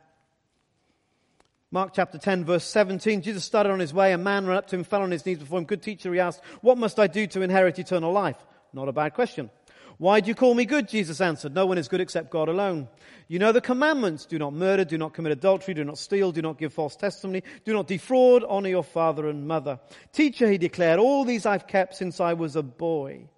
Mark 1.72 1.92
chapter 1.92 2.16
10 2.16 2.44
verse 2.44 2.64
17, 2.64 3.22
Jesus 3.22 3.44
started 3.44 3.72
on 3.72 3.80
his 3.80 3.92
way. 3.92 4.12
A 4.12 4.18
man 4.18 4.46
ran 4.46 4.58
up 4.58 4.68
to 4.68 4.76
him, 4.76 4.84
fell 4.84 5.02
on 5.02 5.10
his 5.10 5.26
knees 5.26 5.40
before 5.40 5.58
him. 5.58 5.64
Good 5.64 5.82
teacher, 5.82 6.12
he 6.12 6.20
asked, 6.20 6.40
what 6.60 6.78
must 6.78 6.98
I 7.00 7.08
do 7.08 7.26
to 7.28 7.42
inherit 7.42 7.78
eternal 7.78 8.12
life? 8.12 8.36
Not 8.72 8.88
a 8.88 8.92
bad 8.92 9.14
question. 9.14 9.50
Why 9.98 10.20
do 10.20 10.28
you 10.28 10.34
call 10.34 10.54
me 10.54 10.64
good? 10.64 10.88
Jesus 10.88 11.20
answered, 11.20 11.54
no 11.54 11.66
one 11.66 11.78
is 11.78 11.88
good 11.88 12.00
except 12.00 12.30
God 12.30 12.48
alone. 12.48 12.86
You 13.28 13.38
know 13.40 13.50
the 13.50 13.60
commandments. 13.60 14.26
Do 14.26 14.38
not 14.38 14.52
murder, 14.52 14.84
do 14.84 14.98
not 14.98 15.14
commit 15.14 15.32
adultery, 15.32 15.74
do 15.74 15.84
not 15.84 15.98
steal, 15.98 16.30
do 16.30 16.42
not 16.42 16.58
give 16.58 16.72
false 16.72 16.94
testimony, 16.94 17.42
do 17.64 17.72
not 17.72 17.88
defraud, 17.88 18.44
honor 18.46 18.68
your 18.68 18.84
father 18.84 19.28
and 19.28 19.48
mother. 19.48 19.80
Teacher, 20.12 20.48
he 20.48 20.58
declared, 20.58 21.00
all 21.00 21.24
these 21.24 21.46
I've 21.46 21.66
kept 21.66 21.96
since 21.96 22.20
I 22.20 22.34
was 22.34 22.54
a 22.54 22.62
boy. 22.62 23.28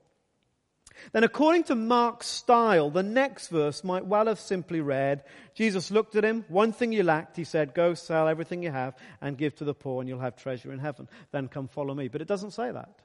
Then 1.13 1.25
according 1.25 1.65
to 1.65 1.75
Mark's 1.75 2.27
style, 2.27 2.91
the 2.91 3.03
next 3.03 3.49
verse 3.49 3.83
might 3.85 4.07
well 4.07 4.27
have 4.27 4.41
simply 4.41 4.81
read, 4.81 5.25
Jesus 5.55 5.91
looked 5.91 6.17
at 6.17 6.25
him, 6.25 6.45
one 6.49 6.73
thing 6.73 6.93
you 6.93 7.03
lacked, 7.03 7.37
he 7.37 7.45
said, 7.45 7.75
go 7.75 7.95
sell 7.95 8.29
everything 8.29 8.63
you 8.63 8.71
have 8.71 8.95
and 9.21 9.39
give 9.39 9.55
to 9.57 9.65
the 9.65 9.75
poor 9.75 10.01
and 10.01 10.09
you'll 10.09 10.21
have 10.21 10.37
treasure 10.37 10.73
in 10.73 10.79
heaven. 10.79 11.09
Then 11.33 11.49
come 11.49 11.69
follow 11.69 11.95
me. 11.95 12.09
But 12.09 12.23
it 12.23 12.29
doesn't 12.29 12.53
say 12.53 12.71
that. 12.71 13.01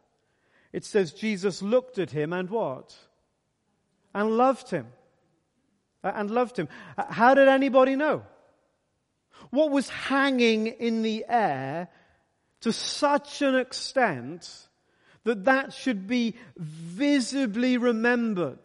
It 0.72 0.86
says 0.86 1.14
Jesus 1.14 1.62
looked 1.62 2.00
at 2.00 2.12
him 2.12 2.34
and 2.34 2.50
what? 2.50 2.96
And 4.14 4.38
loved 4.38 4.70
him. 4.70 4.88
Uh, 6.04 6.12
and 6.16 6.30
loved 6.30 6.58
him. 6.58 6.68
Uh, 6.98 7.06
how 7.10 7.34
did 7.34 7.48
anybody 7.48 7.96
know? 7.96 8.24
What 9.50 9.72
was 9.72 9.90
hanging 9.90 10.68
in 10.68 11.02
the 11.02 11.26
air 11.28 11.90
to 12.62 12.74
such 12.74 13.42
an 13.42 13.56
extent 13.56 14.68
that 15.24 15.46
that 15.46 15.74
should 15.74 16.08
be 16.08 16.36
visibly 16.58 17.78
remembered, 17.78 18.60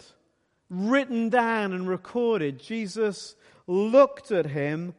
written 0.68 1.28
down 1.28 1.72
and 1.72 1.88
recorded. 1.88 2.60
Jesus 2.60 3.36
looked 3.66 4.30
at 4.32 4.46
him 4.46 4.94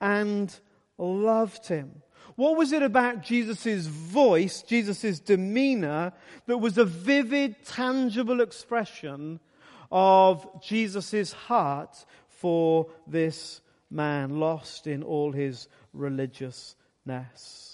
and 0.00 0.58
loved 0.98 1.66
him. 1.68 2.02
What 2.36 2.56
was 2.56 2.72
it 2.72 2.82
about 2.82 3.22
Jesus' 3.22 3.86
voice, 3.86 4.62
Jesus' 4.62 5.18
demeanor, 5.18 6.12
that 6.46 6.58
was 6.58 6.78
a 6.78 6.84
vivid, 6.84 7.56
tangible 7.64 8.40
expression 8.40 9.40
of 9.90 10.46
Jesus' 10.62 11.32
heart 11.32 12.04
for 12.28 12.90
this 13.08 13.60
man, 13.90 14.38
lost 14.38 14.86
in 14.86 15.02
all 15.02 15.32
his 15.32 15.66
religiousness? 15.92 17.67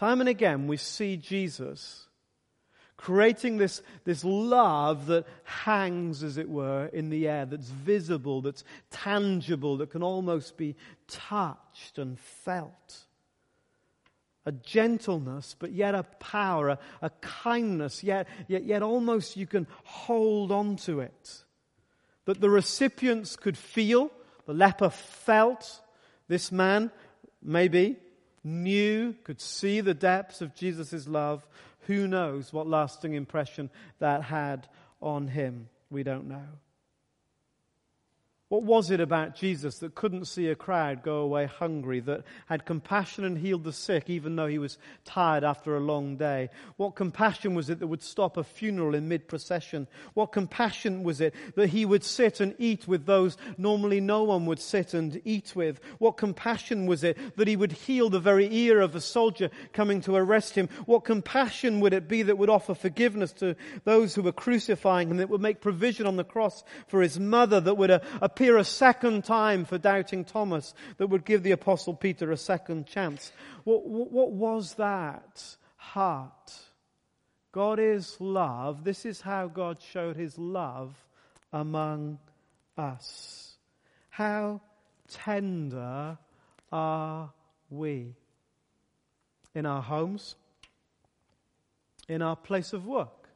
Time 0.00 0.20
and 0.20 0.30
again, 0.30 0.66
we 0.66 0.78
see 0.78 1.18
Jesus 1.18 2.06
creating 2.96 3.58
this, 3.58 3.82
this 4.04 4.24
love 4.24 5.04
that 5.08 5.26
hangs, 5.44 6.22
as 6.22 6.38
it 6.38 6.48
were, 6.48 6.86
in 6.86 7.10
the 7.10 7.28
air, 7.28 7.44
that's 7.44 7.68
visible, 7.68 8.40
that's 8.40 8.64
tangible, 8.90 9.76
that 9.76 9.90
can 9.90 10.02
almost 10.02 10.56
be 10.56 10.74
touched 11.06 11.98
and 11.98 12.18
felt. 12.18 13.00
A 14.46 14.52
gentleness, 14.52 15.54
but 15.58 15.72
yet 15.72 15.94
a 15.94 16.04
power, 16.18 16.70
a, 16.70 16.78
a 17.02 17.10
kindness, 17.20 18.02
yet, 18.02 18.26
yet, 18.48 18.64
yet 18.64 18.82
almost 18.82 19.36
you 19.36 19.46
can 19.46 19.66
hold 19.84 20.50
on 20.50 20.76
to 20.76 21.00
it. 21.00 21.44
That 22.24 22.40
the 22.40 22.48
recipients 22.48 23.36
could 23.36 23.58
feel, 23.58 24.10
the 24.46 24.54
leper 24.54 24.88
felt, 24.88 25.82
this 26.26 26.50
man, 26.50 26.90
maybe, 27.42 27.98
knew, 28.44 29.14
could 29.24 29.40
see 29.40 29.80
the 29.80 29.94
depths 29.94 30.40
of 30.40 30.54
Jesus' 30.54 31.06
love. 31.06 31.46
Who 31.86 32.06
knows 32.06 32.52
what 32.52 32.66
lasting 32.66 33.14
impression 33.14 33.70
that 33.98 34.22
had 34.22 34.68
on 35.00 35.28
him? 35.28 35.68
We 35.90 36.02
don't 36.02 36.28
know. 36.28 36.46
What 38.50 38.64
was 38.64 38.90
it 38.90 38.98
about 38.98 39.36
Jesus 39.36 39.78
that 39.78 39.94
couldn't 39.94 40.24
see 40.24 40.48
a 40.48 40.56
crowd 40.56 41.04
go 41.04 41.18
away 41.18 41.46
hungry, 41.46 42.00
that 42.00 42.24
had 42.46 42.64
compassion 42.66 43.24
and 43.24 43.38
healed 43.38 43.62
the 43.62 43.72
sick 43.72 44.10
even 44.10 44.34
though 44.34 44.48
he 44.48 44.58
was 44.58 44.76
tired 45.04 45.44
after 45.44 45.76
a 45.76 45.80
long 45.80 46.16
day? 46.16 46.50
What 46.76 46.96
compassion 46.96 47.54
was 47.54 47.70
it 47.70 47.78
that 47.78 47.86
would 47.86 48.02
stop 48.02 48.36
a 48.36 48.42
funeral 48.42 48.96
in 48.96 49.06
mid 49.06 49.28
procession? 49.28 49.86
What 50.14 50.32
compassion 50.32 51.04
was 51.04 51.20
it 51.20 51.32
that 51.54 51.68
he 51.68 51.84
would 51.84 52.02
sit 52.02 52.40
and 52.40 52.56
eat 52.58 52.88
with 52.88 53.06
those 53.06 53.36
normally 53.56 54.00
no 54.00 54.24
one 54.24 54.46
would 54.46 54.58
sit 54.58 54.94
and 54.94 55.22
eat 55.24 55.54
with? 55.54 55.78
What 55.98 56.16
compassion 56.16 56.86
was 56.86 57.04
it 57.04 57.36
that 57.36 57.46
he 57.46 57.54
would 57.54 57.70
heal 57.70 58.10
the 58.10 58.18
very 58.18 58.52
ear 58.52 58.80
of 58.80 58.96
a 58.96 59.00
soldier 59.00 59.50
coming 59.72 60.00
to 60.00 60.16
arrest 60.16 60.56
him? 60.56 60.68
What 60.86 61.04
compassion 61.04 61.78
would 61.78 61.92
it 61.92 62.08
be 62.08 62.24
that 62.24 62.36
would 62.36 62.50
offer 62.50 62.74
forgiveness 62.74 63.32
to 63.34 63.54
those 63.84 64.12
who 64.12 64.22
were 64.22 64.32
crucifying 64.32 65.08
him, 65.08 65.18
that 65.18 65.30
would 65.30 65.40
make 65.40 65.60
provision 65.60 66.04
on 66.04 66.16
the 66.16 66.24
cross 66.24 66.64
for 66.88 67.00
his 67.00 67.20
mother, 67.20 67.60
that 67.60 67.74
would 67.76 67.92
uh, 67.92 68.00
appear 68.40 68.56
a 68.56 68.64
second 68.64 69.22
time 69.22 69.66
for 69.66 69.76
doubting 69.76 70.24
Thomas 70.24 70.72
that 70.96 71.08
would 71.08 71.26
give 71.26 71.42
the 71.42 71.50
apostle 71.50 71.92
Peter 71.92 72.32
a 72.32 72.38
second 72.38 72.86
chance. 72.86 73.32
What, 73.64 73.86
what 73.86 74.30
was 74.30 74.76
that 74.76 75.44
heart? 75.76 76.54
God 77.52 77.78
is 77.78 78.16
love. 78.18 78.82
This 78.82 79.04
is 79.04 79.20
how 79.20 79.48
God 79.48 79.82
showed 79.82 80.16
his 80.16 80.38
love 80.38 80.94
among 81.52 82.18
us. 82.78 83.58
How 84.08 84.62
tender 85.06 86.16
are 86.72 87.30
we? 87.68 88.14
In 89.54 89.66
our 89.66 89.82
homes, 89.82 90.34
in 92.08 92.22
our 92.22 92.36
place 92.36 92.72
of 92.72 92.86
work, 92.86 93.28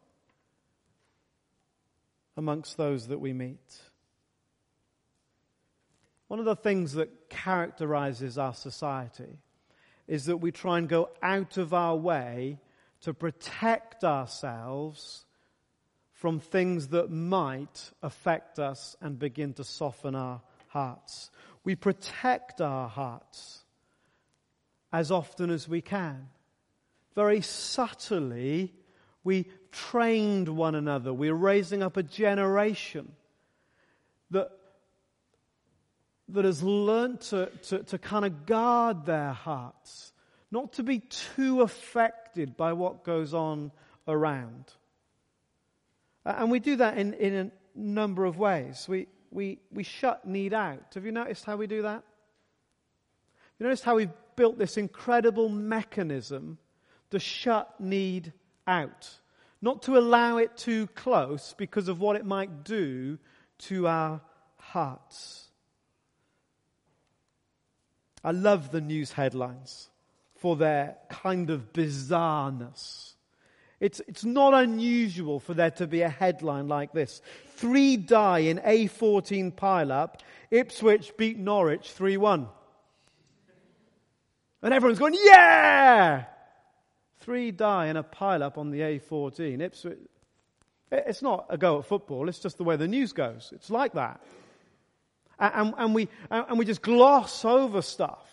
amongst 2.38 2.78
those 2.78 3.08
that 3.08 3.20
we 3.20 3.34
meet. 3.34 3.82
One 6.28 6.38
of 6.38 6.46
the 6.46 6.56
things 6.56 6.94
that 6.94 7.28
characterizes 7.28 8.38
our 8.38 8.54
society 8.54 9.38
is 10.06 10.26
that 10.26 10.38
we 10.38 10.52
try 10.52 10.78
and 10.78 10.88
go 10.88 11.10
out 11.22 11.56
of 11.56 11.72
our 11.74 11.96
way 11.96 12.58
to 13.02 13.14
protect 13.14 14.04
ourselves 14.04 15.24
from 16.12 16.40
things 16.40 16.88
that 16.88 17.10
might 17.10 17.90
affect 18.02 18.58
us 18.58 18.96
and 19.00 19.18
begin 19.18 19.52
to 19.54 19.64
soften 19.64 20.14
our 20.14 20.40
hearts. 20.68 21.30
We 21.64 21.74
protect 21.74 22.60
our 22.60 22.88
hearts 22.88 23.64
as 24.92 25.10
often 25.10 25.50
as 25.50 25.68
we 25.68 25.80
can. 25.80 26.28
Very 27.14 27.40
subtly, 27.40 28.72
we 29.22 29.46
trained 29.70 30.48
one 30.48 30.74
another. 30.74 31.12
We're 31.12 31.34
raising 31.34 31.82
up 31.82 31.96
a 31.96 32.02
generation 32.02 33.12
that, 34.30 34.50
that 36.28 36.44
has 36.44 36.62
learnt 36.62 37.20
to, 37.22 37.50
to, 37.64 37.82
to 37.84 37.98
kind 37.98 38.24
of 38.24 38.46
guard 38.46 39.04
their 39.06 39.32
hearts, 39.32 40.12
not 40.50 40.74
to 40.74 40.82
be 40.82 41.00
too 41.00 41.60
affected 41.62 42.56
by 42.56 42.72
what 42.72 43.04
goes 43.04 43.34
on 43.34 43.70
around. 44.08 44.72
And 46.24 46.50
we 46.50 46.58
do 46.58 46.76
that 46.76 46.96
in, 46.96 47.12
in 47.14 47.34
a 47.34 47.50
number 47.78 48.24
of 48.24 48.38
ways. 48.38 48.86
We, 48.88 49.08
we, 49.30 49.58
we 49.72 49.82
shut 49.82 50.26
need 50.26 50.54
out. 50.54 50.94
Have 50.94 51.04
you 51.04 51.12
noticed 51.12 51.44
how 51.44 51.56
we 51.56 51.66
do 51.66 51.82
that? 51.82 52.02
You 53.58 53.64
noticed 53.64 53.84
how 53.84 53.96
we've 53.96 54.10
built 54.36 54.58
this 54.58 54.76
incredible 54.76 55.48
mechanism 55.48 56.58
to 57.10 57.18
shut 57.18 57.78
need 57.78 58.32
out? 58.66 59.10
Not 59.60 59.82
to 59.82 59.96
allow 59.98 60.38
it 60.38 60.56
too 60.56 60.86
close 60.88 61.54
because 61.56 61.88
of 61.88 62.00
what 62.00 62.16
it 62.16 62.24
might 62.24 62.64
do 62.64 63.18
to 63.58 63.86
our 63.86 64.20
hearts. 64.56 65.43
I 68.24 68.30
love 68.30 68.70
the 68.70 68.80
news 68.80 69.12
headlines 69.12 69.90
for 70.36 70.56
their 70.56 70.96
kind 71.10 71.50
of 71.50 71.72
bizarreness. 71.72 73.12
It's, 73.80 74.00
it's 74.08 74.24
not 74.24 74.54
unusual 74.54 75.40
for 75.40 75.52
there 75.52 75.72
to 75.72 75.86
be 75.86 76.00
a 76.00 76.08
headline 76.08 76.68
like 76.68 76.92
this. 76.92 77.20
Three 77.56 77.98
die 77.98 78.40
in 78.40 78.58
A14 78.58 79.52
pileup. 79.54 80.20
Ipswich 80.50 81.16
beat 81.18 81.38
Norwich 81.38 81.92
3-1. 81.96 82.48
And 84.62 84.72
everyone's 84.72 84.98
going, 84.98 85.16
yeah! 85.22 86.24
Three 87.18 87.50
die 87.50 87.88
in 87.88 87.98
a 87.98 88.04
pileup 88.04 88.56
on 88.56 88.70
the 88.70 88.80
A14. 88.80 89.60
Ipswich. 89.60 89.98
It's 90.90 91.22
not 91.22 91.46
a 91.50 91.58
go 91.58 91.78
at 91.80 91.84
football. 91.84 92.28
It's 92.28 92.38
just 92.38 92.56
the 92.56 92.64
way 92.64 92.76
the 92.76 92.88
news 92.88 93.12
goes. 93.12 93.52
It's 93.54 93.68
like 93.68 93.94
that. 93.94 94.22
And, 95.38 95.74
and, 95.76 95.94
we, 95.94 96.08
and 96.30 96.58
we 96.58 96.64
just 96.64 96.82
gloss 96.82 97.44
over 97.44 97.82
stuff 97.82 98.24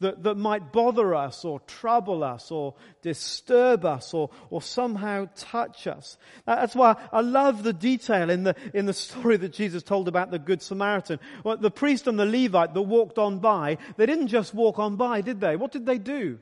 that, 0.00 0.22
that 0.24 0.36
might 0.36 0.72
bother 0.72 1.14
us 1.14 1.44
or 1.44 1.60
trouble 1.60 2.22
us 2.22 2.50
or 2.50 2.74
disturb 3.02 3.84
us 3.84 4.12
or, 4.12 4.30
or 4.50 4.60
somehow 4.60 5.28
touch 5.36 5.86
us. 5.86 6.18
That's 6.44 6.74
why 6.74 6.96
I 7.12 7.20
love 7.20 7.62
the 7.62 7.72
detail 7.72 8.28
in 8.28 8.44
the, 8.44 8.54
in 8.74 8.86
the 8.86 8.92
story 8.94 9.36
that 9.38 9.52
Jesus 9.52 9.82
told 9.82 10.08
about 10.08 10.30
the 10.30 10.38
Good 10.38 10.62
Samaritan. 10.62 11.18
Well, 11.44 11.56
the 11.56 11.70
priest 11.70 12.06
and 12.06 12.18
the 12.18 12.26
Levite 12.26 12.74
that 12.74 12.82
walked 12.82 13.18
on 13.18 13.38
by, 13.38 13.78
they 13.96 14.06
didn't 14.06 14.28
just 14.28 14.54
walk 14.54 14.78
on 14.78 14.96
by, 14.96 15.22
did 15.22 15.40
they? 15.40 15.56
What 15.56 15.72
did 15.72 15.86
they 15.86 15.98
do? 15.98 16.38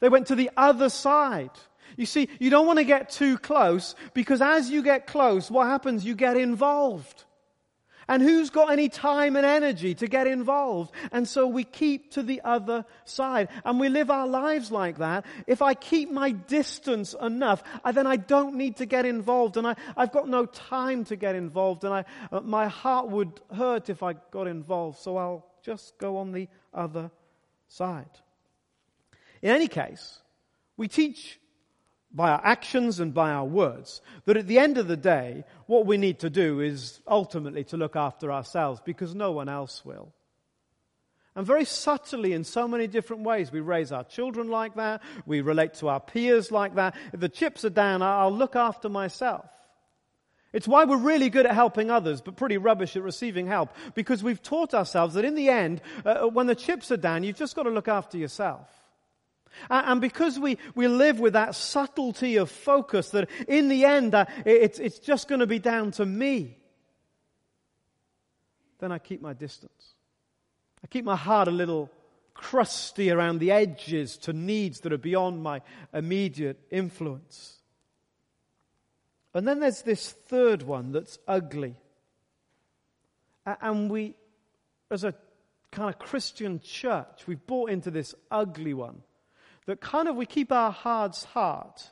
They 0.00 0.08
went 0.08 0.26
to 0.26 0.34
the 0.34 0.50
other 0.56 0.88
side. 0.88 1.50
You 1.96 2.06
see, 2.06 2.28
you 2.40 2.50
don't 2.50 2.66
want 2.66 2.78
to 2.78 2.84
get 2.84 3.10
too 3.10 3.38
close 3.38 3.94
because 4.12 4.42
as 4.42 4.68
you 4.68 4.82
get 4.82 5.06
close, 5.06 5.50
what 5.50 5.68
happens? 5.68 6.04
You 6.04 6.14
get 6.14 6.36
involved. 6.36 7.24
And 8.08 8.22
who's 8.22 8.50
got 8.50 8.70
any 8.70 8.88
time 8.88 9.34
and 9.34 9.44
energy 9.44 9.94
to 9.96 10.06
get 10.06 10.26
involved? 10.26 10.92
And 11.10 11.26
so 11.26 11.46
we 11.46 11.64
keep 11.64 12.12
to 12.12 12.22
the 12.22 12.40
other 12.44 12.84
side. 13.04 13.48
And 13.64 13.80
we 13.80 13.88
live 13.88 14.10
our 14.10 14.28
lives 14.28 14.70
like 14.70 14.98
that. 14.98 15.26
If 15.46 15.60
I 15.60 15.74
keep 15.74 16.10
my 16.10 16.30
distance 16.30 17.14
enough, 17.20 17.64
then 17.92 18.06
I 18.06 18.16
don't 18.16 18.54
need 18.54 18.76
to 18.76 18.86
get 18.86 19.06
involved. 19.06 19.56
And 19.56 19.66
I, 19.66 19.74
have 19.96 20.12
got 20.12 20.28
no 20.28 20.46
time 20.46 21.04
to 21.06 21.16
get 21.16 21.34
involved. 21.34 21.82
And 21.82 21.92
I, 21.92 22.04
uh, 22.30 22.40
my 22.40 22.68
heart 22.68 23.08
would 23.08 23.40
hurt 23.52 23.90
if 23.90 24.04
I 24.04 24.14
got 24.30 24.46
involved. 24.46 24.98
So 25.00 25.16
I'll 25.16 25.46
just 25.64 25.98
go 25.98 26.18
on 26.18 26.30
the 26.30 26.48
other 26.72 27.10
side. 27.66 28.06
In 29.42 29.50
any 29.50 29.66
case, 29.66 30.20
we 30.76 30.86
teach 30.86 31.40
by 32.16 32.30
our 32.30 32.40
actions 32.42 32.98
and 32.98 33.12
by 33.12 33.30
our 33.30 33.44
words, 33.44 34.00
that 34.24 34.38
at 34.38 34.46
the 34.46 34.58
end 34.58 34.78
of 34.78 34.88
the 34.88 34.96
day, 34.96 35.44
what 35.66 35.84
we 35.84 35.98
need 35.98 36.18
to 36.20 36.30
do 36.30 36.60
is 36.60 37.00
ultimately 37.06 37.62
to 37.64 37.76
look 37.76 37.94
after 37.94 38.32
ourselves 38.32 38.80
because 38.84 39.14
no 39.14 39.32
one 39.32 39.50
else 39.50 39.84
will. 39.84 40.14
And 41.34 41.46
very 41.46 41.66
subtly, 41.66 42.32
in 42.32 42.44
so 42.44 42.66
many 42.66 42.86
different 42.86 43.24
ways, 43.24 43.52
we 43.52 43.60
raise 43.60 43.92
our 43.92 44.04
children 44.04 44.48
like 44.48 44.76
that, 44.76 45.02
we 45.26 45.42
relate 45.42 45.74
to 45.74 45.88
our 45.88 46.00
peers 46.00 46.50
like 46.50 46.76
that. 46.76 46.96
If 47.12 47.20
the 47.20 47.28
chips 47.28 47.66
are 47.66 47.70
down, 47.70 48.00
I'll 48.00 48.32
look 48.32 48.56
after 48.56 48.88
myself. 48.88 49.44
It's 50.54 50.66
why 50.66 50.86
we're 50.86 50.96
really 50.96 51.28
good 51.28 51.44
at 51.44 51.54
helping 51.54 51.90
others, 51.90 52.22
but 52.22 52.36
pretty 52.36 52.56
rubbish 52.56 52.96
at 52.96 53.02
receiving 53.02 53.46
help, 53.46 53.74
because 53.94 54.22
we've 54.22 54.42
taught 54.42 54.72
ourselves 54.72 55.12
that 55.14 55.26
in 55.26 55.34
the 55.34 55.50
end, 55.50 55.82
uh, 56.06 56.22
when 56.22 56.46
the 56.46 56.54
chips 56.54 56.90
are 56.90 56.96
down, 56.96 57.24
you've 57.24 57.36
just 57.36 57.54
got 57.54 57.64
to 57.64 57.70
look 57.70 57.88
after 57.88 58.16
yourself. 58.16 58.66
And 59.70 60.00
because 60.00 60.38
we, 60.38 60.58
we 60.74 60.88
live 60.88 61.20
with 61.20 61.32
that 61.34 61.54
subtlety 61.54 62.36
of 62.36 62.50
focus 62.50 63.10
that 63.10 63.28
in 63.48 63.68
the 63.68 63.84
end 63.84 64.14
uh, 64.14 64.26
it's, 64.44 64.78
it's 64.78 64.98
just 64.98 65.28
going 65.28 65.40
to 65.40 65.46
be 65.46 65.58
down 65.58 65.90
to 65.92 66.06
me, 66.06 66.56
then 68.78 68.92
I 68.92 68.98
keep 68.98 69.22
my 69.22 69.32
distance. 69.32 69.94
I 70.84 70.86
keep 70.86 71.04
my 71.04 71.16
heart 71.16 71.48
a 71.48 71.52
little 71.52 71.90
crusty 72.34 73.10
around 73.10 73.38
the 73.38 73.50
edges 73.50 74.16
to 74.18 74.32
needs 74.32 74.80
that 74.80 74.92
are 74.92 74.98
beyond 74.98 75.42
my 75.42 75.62
immediate 75.92 76.60
influence. 76.70 77.56
And 79.34 79.46
then 79.46 79.60
there's 79.60 79.82
this 79.82 80.12
third 80.12 80.62
one 80.62 80.92
that's 80.92 81.18
ugly. 81.26 81.76
And 83.44 83.90
we, 83.90 84.14
as 84.90 85.04
a 85.04 85.14
kind 85.70 85.88
of 85.88 85.98
Christian 85.98 86.60
church, 86.60 87.26
we've 87.26 87.46
bought 87.46 87.70
into 87.70 87.90
this 87.90 88.14
ugly 88.30 88.74
one 88.74 89.02
that 89.66 89.80
kind 89.80 90.08
of 90.08 90.16
we 90.16 90.26
keep 90.26 90.50
our 90.50 90.72
heart's 90.72 91.24
heart 91.24 91.90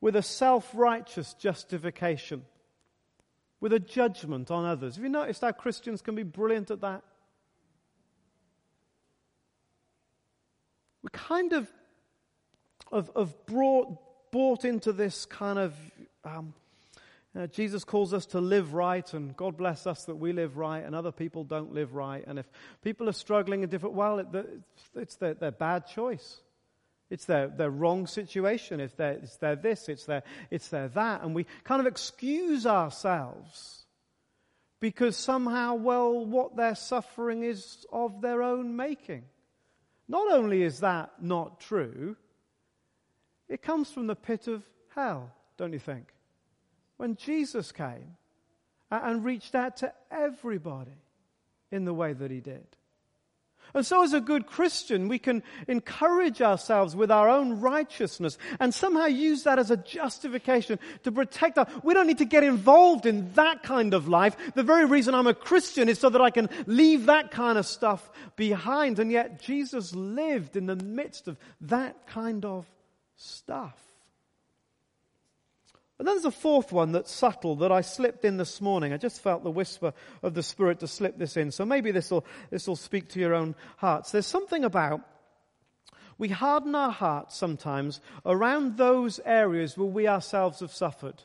with 0.00 0.16
a 0.16 0.22
self 0.22 0.70
righteous 0.74 1.34
justification, 1.34 2.44
with 3.60 3.72
a 3.72 3.80
judgment 3.80 4.50
on 4.50 4.64
others. 4.64 4.96
Have 4.96 5.04
you 5.04 5.10
noticed 5.10 5.40
how 5.40 5.52
Christians 5.52 6.02
can 6.02 6.14
be 6.14 6.22
brilliant 6.22 6.70
at 6.70 6.80
that? 6.82 7.02
We 11.02 11.10
kind 11.12 11.52
of 11.52 11.70
of, 12.92 13.10
of 13.16 13.46
brought, 13.46 13.98
bought 14.30 14.64
into 14.64 14.92
this 14.92 15.26
kind 15.26 15.58
of 15.58 15.74
um, 16.24 16.54
uh, 17.36 17.46
Jesus 17.48 17.84
calls 17.84 18.14
us 18.14 18.24
to 18.26 18.40
live 18.40 18.72
right, 18.72 19.12
and 19.12 19.36
God 19.36 19.58
bless 19.58 19.86
us 19.86 20.04
that 20.04 20.16
we 20.16 20.32
live 20.32 20.56
right, 20.56 20.82
and 20.82 20.94
other 20.94 21.12
people 21.12 21.44
don't 21.44 21.74
live 21.74 21.94
right. 21.94 22.24
And 22.26 22.38
if 22.38 22.48
people 22.82 23.10
are 23.10 23.12
struggling 23.12 23.62
in 23.62 23.68
different, 23.68 23.94
well, 23.94 24.20
it, 24.20 24.26
it's 24.94 25.16
their, 25.16 25.34
their 25.34 25.50
bad 25.50 25.86
choice. 25.86 26.40
It's 27.08 27.24
their, 27.24 27.48
their 27.48 27.70
wrong 27.70 28.06
situation. 28.06 28.80
If 28.80 28.96
they're, 28.96 29.12
it's 29.12 29.36
their 29.36 29.56
this, 29.56 29.88
it's 29.88 30.06
their, 30.06 30.22
it's 30.50 30.68
their 30.68 30.88
that. 30.88 31.22
And 31.22 31.34
we 31.34 31.46
kind 31.64 31.80
of 31.80 31.86
excuse 31.86 32.66
ourselves 32.66 33.86
because 34.80 35.16
somehow, 35.16 35.74
well, 35.74 36.24
what 36.24 36.56
they're 36.56 36.74
suffering 36.74 37.42
is 37.42 37.86
of 37.92 38.20
their 38.20 38.42
own 38.42 38.76
making. 38.76 39.24
Not 40.08 40.30
only 40.32 40.62
is 40.62 40.80
that 40.80 41.10
not 41.20 41.60
true, 41.60 42.16
it 43.48 43.62
comes 43.62 43.90
from 43.90 44.06
the 44.06 44.16
pit 44.16 44.48
of 44.48 44.64
hell, 44.94 45.32
don't 45.56 45.72
you 45.72 45.78
think? 45.78 46.12
When 46.96 47.16
Jesus 47.16 47.72
came 47.72 48.16
and 48.90 49.24
reached 49.24 49.54
out 49.54 49.78
to 49.78 49.92
everybody 50.10 51.02
in 51.70 51.84
the 51.84 51.94
way 51.94 52.12
that 52.12 52.30
he 52.30 52.40
did. 52.40 52.66
And 53.74 53.84
so, 53.84 54.02
as 54.02 54.12
a 54.12 54.20
good 54.20 54.46
Christian, 54.46 55.08
we 55.08 55.18
can 55.18 55.42
encourage 55.68 56.40
ourselves 56.40 56.96
with 56.96 57.10
our 57.10 57.28
own 57.28 57.60
righteousness 57.60 58.38
and 58.58 58.72
somehow 58.72 59.06
use 59.06 59.42
that 59.42 59.58
as 59.58 59.70
a 59.70 59.76
justification 59.76 60.78
to 61.04 61.12
protect 61.12 61.58
us. 61.58 61.68
We 61.82 61.94
don't 61.94 62.06
need 62.06 62.18
to 62.18 62.24
get 62.24 62.44
involved 62.44 63.06
in 63.06 63.32
that 63.34 63.62
kind 63.62 63.94
of 63.94 64.08
life. 64.08 64.36
The 64.54 64.62
very 64.62 64.84
reason 64.84 65.14
I'm 65.14 65.26
a 65.26 65.34
Christian 65.34 65.88
is 65.88 65.98
so 65.98 66.10
that 66.10 66.20
I 66.20 66.30
can 66.30 66.48
leave 66.66 67.06
that 67.06 67.30
kind 67.30 67.58
of 67.58 67.66
stuff 67.66 68.10
behind. 68.36 68.98
And 68.98 69.10
yet, 69.10 69.40
Jesus 69.40 69.94
lived 69.94 70.56
in 70.56 70.66
the 70.66 70.76
midst 70.76 71.28
of 71.28 71.38
that 71.62 72.06
kind 72.06 72.44
of 72.44 72.66
stuff. 73.16 73.85
And 75.98 76.06
then 76.06 76.14
there's 76.14 76.26
a 76.26 76.30
fourth 76.30 76.72
one 76.72 76.92
that's 76.92 77.10
subtle 77.10 77.56
that 77.56 77.72
I 77.72 77.80
slipped 77.80 78.24
in 78.24 78.36
this 78.36 78.60
morning. 78.60 78.92
I 78.92 78.98
just 78.98 79.22
felt 79.22 79.44
the 79.44 79.50
whisper 79.50 79.94
of 80.22 80.34
the 80.34 80.42
Spirit 80.42 80.80
to 80.80 80.88
slip 80.88 81.16
this 81.16 81.36
in. 81.36 81.50
So 81.50 81.64
maybe 81.64 81.90
this 81.90 82.10
will, 82.10 82.26
this 82.50 82.68
will 82.68 82.76
speak 82.76 83.08
to 83.10 83.20
your 83.20 83.34
own 83.34 83.54
hearts. 83.78 84.12
There's 84.12 84.26
something 84.26 84.64
about 84.64 85.00
we 86.18 86.28
harden 86.28 86.74
our 86.74 86.90
hearts 86.90 87.36
sometimes 87.36 88.00
around 88.24 88.76
those 88.76 89.20
areas 89.24 89.76
where 89.76 89.88
we 89.88 90.08
ourselves 90.08 90.60
have 90.60 90.72
suffered. 90.72 91.22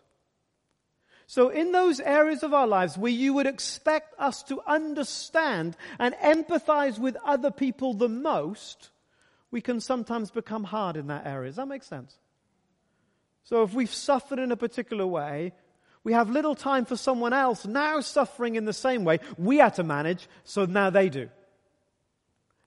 So 1.28 1.48
in 1.48 1.72
those 1.72 2.02
areas 2.02 2.44
of 2.44 2.54
our 2.54 2.68
lives 2.68 2.98
where 2.98 3.12
you 3.12 3.34
would 3.36 3.48
expect 3.48 4.14
us 4.20 4.44
to 4.44 4.62
understand 4.68 5.78
and 5.98 6.14
empathize 6.16 7.00
with 7.00 7.16
other 7.24 7.52
people 7.52 7.94
the 7.94 8.10
most, 8.10 8.90
we 9.50 9.62
can 9.62 9.80
sometimes 9.80 10.30
become 10.30 10.66
hard 10.66 10.98
in 10.98 11.08
that 11.08 11.26
area. 11.26 11.50
Does 11.50 11.56
that 11.56 11.70
make 11.70 11.84
sense? 11.84 12.18
So 13.44 13.64
if 13.64 13.74
we've 13.74 13.94
suffered 13.94 14.40
in 14.40 14.52
a 14.52 14.58
particular 14.58 15.06
way, 15.06 15.54
we 16.04 16.14
have 16.14 16.30
little 16.30 16.56
time 16.56 16.86
for 16.86 16.96
someone 16.96 17.34
else 17.34 17.66
now 17.66 18.02
suffering 18.02 18.56
in 18.56 18.66
the 18.66 18.74
same 18.74 19.04
way 19.04 19.20
we 19.38 19.58
had 19.58 19.76
to 19.76 19.84
manage, 19.84 20.28
so 20.44 20.66
now 20.66 20.90
they 20.90 21.10
do. 21.10 21.30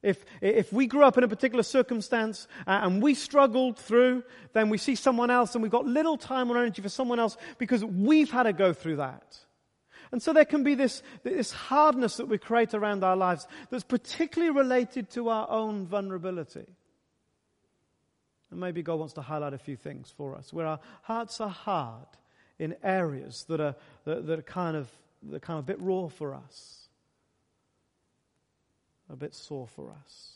If, 0.03 0.23
if 0.43 0.71
we 0.71 0.87
grew 0.87 1.03
up 1.03 1.17
in 1.17 1.25
a 1.25 1.29
particular 1.29 1.63
circumstance 1.63 2.47
uh, 2.67 2.81
and 2.83 3.03
we 3.03 3.15
struggled 3.15 3.79
through, 3.79 4.23
then 4.53 4.69
we 4.69 4.77
see 4.77 4.97
someone 4.97 5.31
else 5.31 5.55
and 5.55 5.63
we've 5.63 5.73
got 5.73 5.87
little 5.87 6.19
time 6.19 6.51
or 6.53 6.59
energy 6.59 6.83
for 6.83 6.91
someone 6.91 7.19
else 7.19 7.39
because 7.57 7.83
we've 7.83 8.31
had 8.31 8.43
to 8.43 8.53
go 8.53 8.75
through 8.75 8.97
that. 8.97 9.39
And 10.13 10.23
so 10.23 10.35
there 10.35 10.45
can 10.45 10.63
be 10.63 10.75
this, 10.75 11.03
this 11.23 11.53
hardness 11.53 12.19
that 12.19 12.29
we 12.29 12.37
create 12.37 12.75
around 12.75 13.03
our 13.03 13.17
lives 13.17 13.49
that's 13.71 13.83
particularly 13.83 14.55
related 14.55 15.09
to 15.13 15.31
our 15.31 15.51
own 15.51 15.87
vulnerability. 15.87 16.67
And 18.55 18.61
maybe 18.61 18.83
God 18.83 18.99
wants 18.99 19.15
to 19.15 19.23
highlight 19.23 19.53
a 19.53 19.59
few 19.59 19.77
things 19.77 20.13
for 20.17 20.35
us 20.35 20.53
where 20.53 20.67
our 20.67 20.81
hearts 21.03 21.41
are 21.41 21.51
hard 21.51 22.07
in 22.59 22.75
areas 22.83 23.45
that 23.49 23.61
are, 23.61 23.75
that, 24.05 24.27
that 24.27 24.39
are 24.39 24.43
kind 24.43 24.77
of, 24.77 24.89
that 25.25 25.37
are 25.37 25.41
kind 25.41 25.59
of 25.59 25.65
a 25.65 25.67
bit 25.67 25.81
raw 25.81 26.09
for 26.09 26.35
us 26.35 26.85
a 29.11 29.17
bit 29.17 29.35
sore 29.35 29.67
for 29.67 29.91
us. 29.91 30.33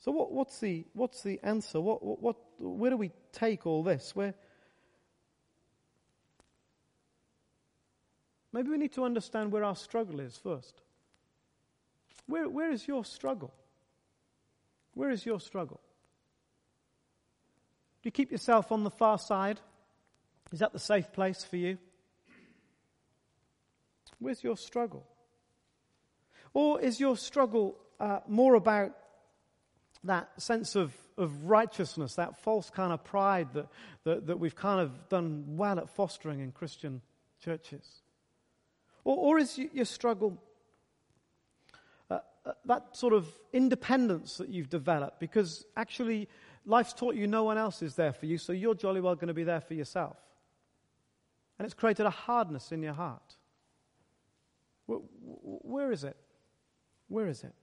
So 0.00 0.10
what, 0.12 0.32
what's 0.32 0.58
the 0.60 0.84
what's 0.94 1.22
the 1.22 1.38
answer? 1.42 1.80
What, 1.80 2.02
what, 2.02 2.22
what 2.22 2.36
where 2.58 2.90
do 2.90 2.96
we 2.96 3.10
take 3.32 3.66
all 3.66 3.82
this? 3.82 4.16
Where 4.16 4.34
maybe 8.52 8.70
we 8.70 8.78
need 8.78 8.92
to 8.94 9.04
understand 9.04 9.52
where 9.52 9.62
our 9.62 9.76
struggle 9.76 10.20
is 10.20 10.36
first. 10.36 10.80
Where 12.26 12.48
where 12.48 12.72
is 12.72 12.88
your 12.88 13.04
struggle? 13.04 13.52
Where 14.94 15.10
is 15.10 15.26
your 15.26 15.38
struggle? 15.38 15.80
Do 18.02 18.06
you 18.06 18.10
keep 18.10 18.32
yourself 18.32 18.72
on 18.72 18.84
the 18.84 18.90
far 18.90 19.18
side? 19.18 19.60
Is 20.52 20.60
that 20.60 20.72
the 20.72 20.78
safe 20.78 21.12
place 21.12 21.44
for 21.44 21.56
you? 21.56 21.78
Where's 24.18 24.42
your 24.42 24.56
struggle? 24.56 25.06
Or 26.52 26.80
is 26.80 26.98
your 26.98 27.16
struggle 27.16 27.76
uh, 27.98 28.20
more 28.26 28.54
about 28.54 28.96
that 30.04 30.30
sense 30.40 30.76
of, 30.76 30.94
of 31.18 31.44
righteousness, 31.44 32.14
that 32.14 32.42
false 32.42 32.70
kind 32.70 32.92
of 32.92 33.04
pride 33.04 33.48
that, 33.52 33.68
that, 34.04 34.26
that 34.26 34.40
we've 34.40 34.56
kind 34.56 34.80
of 34.80 35.08
done 35.08 35.44
well 35.56 35.78
at 35.78 35.90
fostering 35.90 36.40
in 36.40 36.52
Christian 36.52 37.02
churches? 37.42 38.02
Or, 39.04 39.16
or 39.16 39.38
is 39.38 39.58
your 39.58 39.84
struggle 39.84 40.42
uh, 42.10 42.18
uh, 42.44 42.52
that 42.64 42.96
sort 42.96 43.12
of 43.12 43.28
independence 43.52 44.38
that 44.38 44.48
you've 44.48 44.70
developed 44.70 45.20
because 45.20 45.64
actually 45.76 46.28
life's 46.64 46.92
taught 46.92 47.14
you 47.14 47.26
no 47.26 47.44
one 47.44 47.58
else 47.58 47.82
is 47.82 47.94
there 47.94 48.12
for 48.12 48.26
you, 48.26 48.38
so 48.38 48.52
you're 48.52 48.74
jolly 48.74 49.00
well 49.00 49.14
going 49.14 49.28
to 49.28 49.34
be 49.34 49.44
there 49.44 49.60
for 49.60 49.74
yourself? 49.74 50.16
And 51.58 51.66
it's 51.66 51.74
created 51.74 52.06
a 52.06 52.10
hardness 52.10 52.72
in 52.72 52.82
your 52.82 52.94
heart. 52.94 53.36
where, 54.86 55.92
is 55.92 56.04
it? 56.04 56.16
Where 57.08 57.28
is 57.28 57.44
it? 57.44 57.54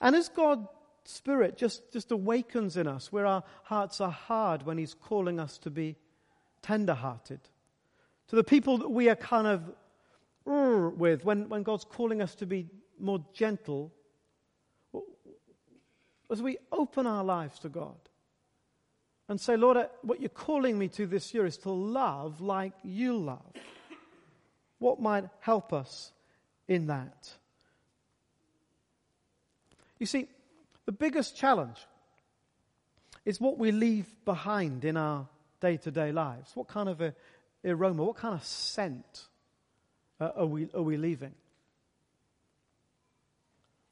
And 0.00 0.14
as 0.14 0.28
God's 0.28 0.68
Spirit 1.04 1.56
just, 1.56 1.90
just 1.92 2.10
awakens 2.10 2.76
in 2.76 2.86
us 2.86 3.10
where 3.10 3.24
our 3.24 3.42
hearts 3.64 4.00
are 4.00 4.10
hard 4.10 4.64
when 4.64 4.76
He's 4.76 4.94
calling 4.94 5.40
us 5.40 5.56
to 5.58 5.70
be 5.70 5.96
tender 6.60 6.94
hearted, 6.94 7.40
to 8.28 8.36
the 8.36 8.44
people 8.44 8.78
that 8.78 8.90
we 8.90 9.08
are 9.08 9.16
kind 9.16 9.46
of 9.46 9.62
with 10.44 11.24
when, 11.24 11.48
when 11.48 11.62
God's 11.62 11.84
calling 11.84 12.22
us 12.22 12.34
to 12.36 12.46
be 12.46 12.68
more 12.98 13.24
gentle, 13.32 13.92
as 16.30 16.42
we 16.42 16.58
open 16.70 17.06
our 17.06 17.24
lives 17.24 17.58
to 17.60 17.68
God 17.68 17.96
and 19.28 19.40
say, 19.40 19.56
Lord, 19.56 19.78
what 20.02 20.20
you're 20.20 20.28
calling 20.28 20.78
me 20.78 20.88
to 20.88 21.06
this 21.06 21.34
year 21.34 21.46
is 21.46 21.58
to 21.58 21.70
love 21.70 22.40
like 22.40 22.72
you 22.82 23.16
love. 23.16 23.52
What 24.78 25.00
might 25.00 25.24
help 25.40 25.72
us 25.72 26.12
in 26.66 26.86
that? 26.86 27.32
You 29.98 30.06
see, 30.06 30.28
the 30.86 30.92
biggest 30.92 31.36
challenge 31.36 31.78
is 33.24 33.40
what 33.40 33.58
we 33.58 33.72
leave 33.72 34.06
behind 34.24 34.84
in 34.84 34.96
our 34.96 35.26
day 35.60 35.76
to 35.78 35.90
day 35.90 36.12
lives. 36.12 36.52
What 36.54 36.68
kind 36.68 36.88
of 36.88 37.00
a 37.00 37.14
aroma, 37.64 38.04
what 38.04 38.16
kind 38.16 38.34
of 38.34 38.44
scent 38.44 39.26
uh, 40.20 40.30
are, 40.36 40.46
we, 40.46 40.68
are 40.74 40.82
we 40.82 40.96
leaving? 40.96 41.34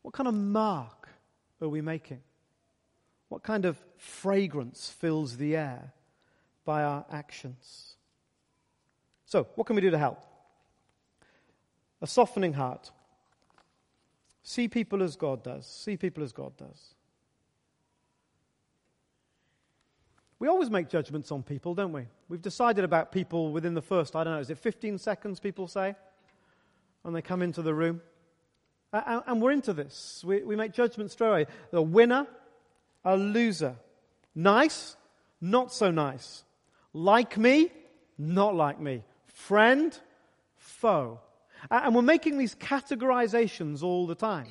What 0.02 0.14
kind 0.14 0.28
of 0.28 0.34
mark 0.34 1.08
are 1.60 1.68
we 1.68 1.80
making? 1.80 2.20
What 3.28 3.42
kind 3.42 3.64
of 3.64 3.78
fragrance 3.96 4.88
fills 4.88 5.36
the 5.36 5.56
air 5.56 5.92
by 6.64 6.84
our 6.84 7.04
actions? 7.10 7.94
So, 9.24 9.48
what 9.54 9.66
can 9.66 9.76
we 9.76 9.82
do 9.82 9.90
to 9.90 9.98
help? 9.98 10.22
A 12.00 12.06
softening 12.06 12.52
heart. 12.52 12.90
See 14.42 14.68
people 14.68 15.02
as 15.02 15.16
God 15.16 15.42
does. 15.42 15.66
See 15.66 15.96
people 15.96 16.22
as 16.22 16.32
God 16.32 16.56
does. 16.56 16.94
We 20.38 20.48
always 20.48 20.70
make 20.70 20.88
judgments 20.88 21.32
on 21.32 21.42
people, 21.42 21.74
don't 21.74 21.92
we? 21.92 22.06
We've 22.28 22.42
decided 22.42 22.84
about 22.84 23.10
people 23.10 23.52
within 23.52 23.74
the 23.74 23.82
first, 23.82 24.14
I 24.14 24.22
don't 24.22 24.34
know, 24.34 24.40
is 24.40 24.50
it 24.50 24.58
15 24.58 24.98
seconds 24.98 25.40
people 25.40 25.66
say 25.66 25.96
when 27.02 27.14
they 27.14 27.22
come 27.22 27.40
into 27.40 27.62
the 27.62 27.74
room? 27.74 28.02
Uh, 28.92 29.22
and 29.26 29.40
we're 29.40 29.50
into 29.50 29.72
this. 29.72 30.22
We, 30.24 30.42
we 30.42 30.54
make 30.54 30.72
judgments 30.72 31.14
straight 31.14 31.28
away. 31.28 31.46
The 31.70 31.82
winner, 31.82 32.26
a 33.06 33.16
loser. 33.16 33.76
Nice, 34.34 34.96
not 35.40 35.72
so 35.72 35.90
nice. 35.90 36.44
Like 36.92 37.38
me, 37.38 37.70
not 38.18 38.54
like 38.54 38.78
me. 38.78 39.04
Friend, 39.26 39.98
foe. 40.56 41.20
And 41.70 41.94
we're 41.94 42.02
making 42.02 42.36
these 42.36 42.54
categorizations 42.54 43.82
all 43.82 44.06
the 44.06 44.14
time. 44.14 44.48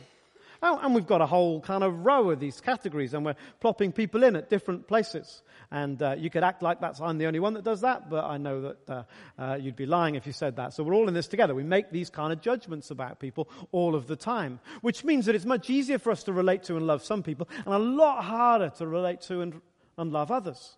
Oh, 0.68 0.80
and 0.82 0.96
we've 0.96 1.06
got 1.06 1.22
a 1.22 1.28
whole 1.28 1.62
kind 1.62 1.84
of 1.84 2.08
row 2.08 2.32
of 2.32 2.40
these 2.40 2.60
categories, 2.60 3.14
and 3.14 3.24
we're 3.24 3.36
plopping 3.60 3.92
people 3.92 4.24
in 4.24 4.36
at 4.36 4.50
different 4.50 4.88
places. 4.88 5.44
And 5.70 6.02
uh, 6.02 6.16
you 6.18 6.32
could 6.32 6.44
act 6.44 6.64
like 6.64 6.82
that's 6.82 7.00
I'm 7.00 7.20
the 7.20 7.28
only 7.28 7.40
one 7.40 7.54
that 7.54 7.64
does 7.64 7.82
that, 7.82 8.10
but 8.10 8.26
I 8.26 8.38
know 8.38 8.62
that 8.62 8.90
uh, 8.90 9.04
uh, 9.38 9.58
you'd 9.62 9.76
be 9.76 9.86
lying 9.86 10.16
if 10.16 10.26
you 10.26 10.34
said 10.34 10.56
that. 10.56 10.74
So 10.74 10.84
we're 10.84 10.96
all 10.96 11.08
in 11.08 11.14
this 11.14 11.28
together. 11.28 11.54
We 11.54 11.62
make 11.62 11.92
these 11.92 12.10
kind 12.10 12.34
of 12.34 12.42
judgments 12.42 12.90
about 12.90 13.20
people 13.20 13.48
all 13.72 13.94
of 13.94 14.08
the 14.08 14.16
time, 14.16 14.60
which 14.82 15.04
means 15.04 15.28
that 15.28 15.36
it's 15.36 15.46
much 15.46 15.70
easier 15.70 16.00
for 16.00 16.10
us 16.10 16.24
to 16.24 16.34
relate 16.34 16.64
to 16.64 16.78
and 16.78 16.88
love 16.88 17.04
some 17.04 17.22
people, 17.22 17.48
and 17.64 17.72
a 17.72 17.78
lot 17.78 18.24
harder 18.24 18.72
to 18.78 18.88
relate 18.88 19.22
to 19.22 19.42
and, 19.42 19.62
and 20.00 20.12
love 20.12 20.32
others 20.32 20.78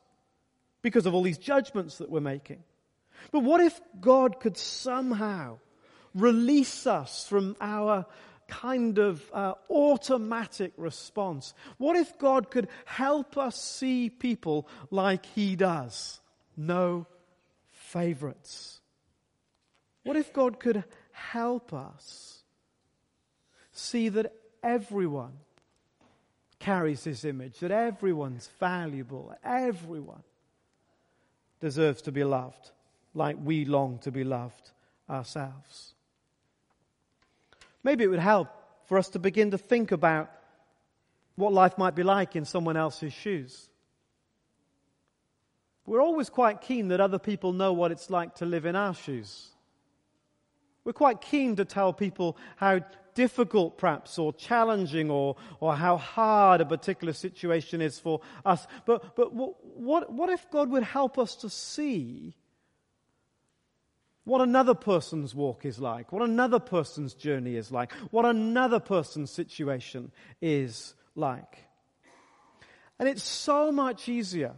because 0.81 1.05
of 1.05 1.13
all 1.13 1.23
these 1.23 1.37
judgments 1.37 1.99
that 1.99 2.09
we're 2.09 2.19
making. 2.19 2.61
But 3.31 3.39
what 3.39 3.61
if 3.61 3.79
God 4.01 4.41
could 4.41 4.57
somehow 4.57 5.59
release 6.13 6.85
us 6.87 7.25
from 7.29 7.55
our 7.61 8.05
kind 8.47 8.97
of 8.97 9.29
uh, 9.33 9.53
automatic 9.69 10.73
response? 10.77 11.53
What 11.77 11.95
if 11.95 12.17
God 12.17 12.49
could 12.49 12.67
help 12.85 13.37
us 13.37 13.61
see 13.61 14.09
people 14.09 14.67
like 14.89 15.25
He 15.25 15.55
does? 15.55 16.19
No 16.55 17.07
favorites. 17.71 18.81
What 20.03 20.15
if 20.17 20.33
God 20.33 20.59
could 20.59 20.83
help 21.11 21.73
us 21.73 22.43
see 23.71 24.09
that 24.09 24.33
everyone 24.63 25.33
carries 26.59 27.03
His 27.03 27.25
image, 27.25 27.59
that 27.59 27.71
everyone's 27.71 28.49
valuable, 28.59 29.33
everyone 29.43 30.23
deserves 31.59 32.01
to 32.03 32.11
be 32.11 32.23
loved 32.23 32.71
like 33.13 33.37
we 33.43 33.65
long 33.65 33.99
to 33.99 34.11
be 34.11 34.23
loved 34.23 34.71
ourselves? 35.09 35.93
Maybe 37.83 38.03
it 38.03 38.07
would 38.07 38.19
help 38.19 38.49
for 38.85 38.97
us 38.97 39.09
to 39.09 39.19
begin 39.19 39.51
to 39.51 39.57
think 39.57 39.91
about 39.91 40.31
what 41.35 41.53
life 41.53 41.77
might 41.77 41.95
be 41.95 42.03
like 42.03 42.35
in 42.35 42.45
someone 42.45 42.77
else's 42.77 43.13
shoes. 43.13 43.69
We're 45.85 46.01
always 46.01 46.29
quite 46.29 46.61
keen 46.61 46.89
that 46.89 46.99
other 46.99 47.19
people 47.19 47.53
know 47.53 47.73
what 47.73 47.91
it's 47.91 48.09
like 48.09 48.35
to 48.35 48.45
live 48.45 48.65
in 48.65 48.75
our 48.75 48.93
shoes. 48.93 49.49
We're 50.83 50.93
quite 50.93 51.21
keen 51.21 51.55
to 51.57 51.65
tell 51.65 51.93
people 51.93 52.37
how 52.55 52.81
difficult, 53.13 53.77
perhaps, 53.77 54.19
or 54.19 54.33
challenging, 54.33 55.09
or, 55.09 55.37
or 55.59 55.75
how 55.75 55.97
hard 55.97 56.61
a 56.61 56.65
particular 56.65 57.13
situation 57.13 57.81
is 57.81 57.99
for 57.99 58.21
us. 58.45 58.67
But, 58.85 59.15
but 59.15 59.33
what, 59.33 60.11
what 60.11 60.29
if 60.29 60.49
God 60.51 60.69
would 60.69 60.83
help 60.83 61.17
us 61.17 61.35
to 61.37 61.49
see 61.49 62.35
what 64.27 64.41
another 64.41 64.73
person's 64.73 65.33
walk 65.33 65.65
is 65.65 65.79
like, 65.79 66.11
what 66.11 66.21
another 66.21 66.59
person's 66.59 67.13
journey 67.13 67.55
is 67.55 67.71
like, 67.71 67.93
what 68.11 68.25
another 68.25 68.77
person's 68.77 69.31
situation 69.31 70.11
is 70.41 70.93
like. 71.15 71.59
And 72.99 73.07
it's 73.07 73.23
so 73.23 73.71
much 73.71 74.09
easier. 74.09 74.55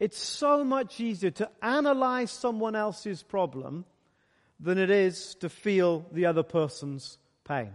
It's 0.00 0.18
so 0.18 0.64
much 0.64 0.98
easier 0.98 1.30
to 1.30 1.48
analyze 1.62 2.32
someone 2.32 2.74
else's 2.74 3.22
problem 3.22 3.84
than 4.58 4.76
it 4.76 4.90
is 4.90 5.36
to 5.36 5.48
feel 5.48 6.04
the 6.10 6.26
other 6.26 6.42
person's 6.42 7.18
pain. 7.44 7.70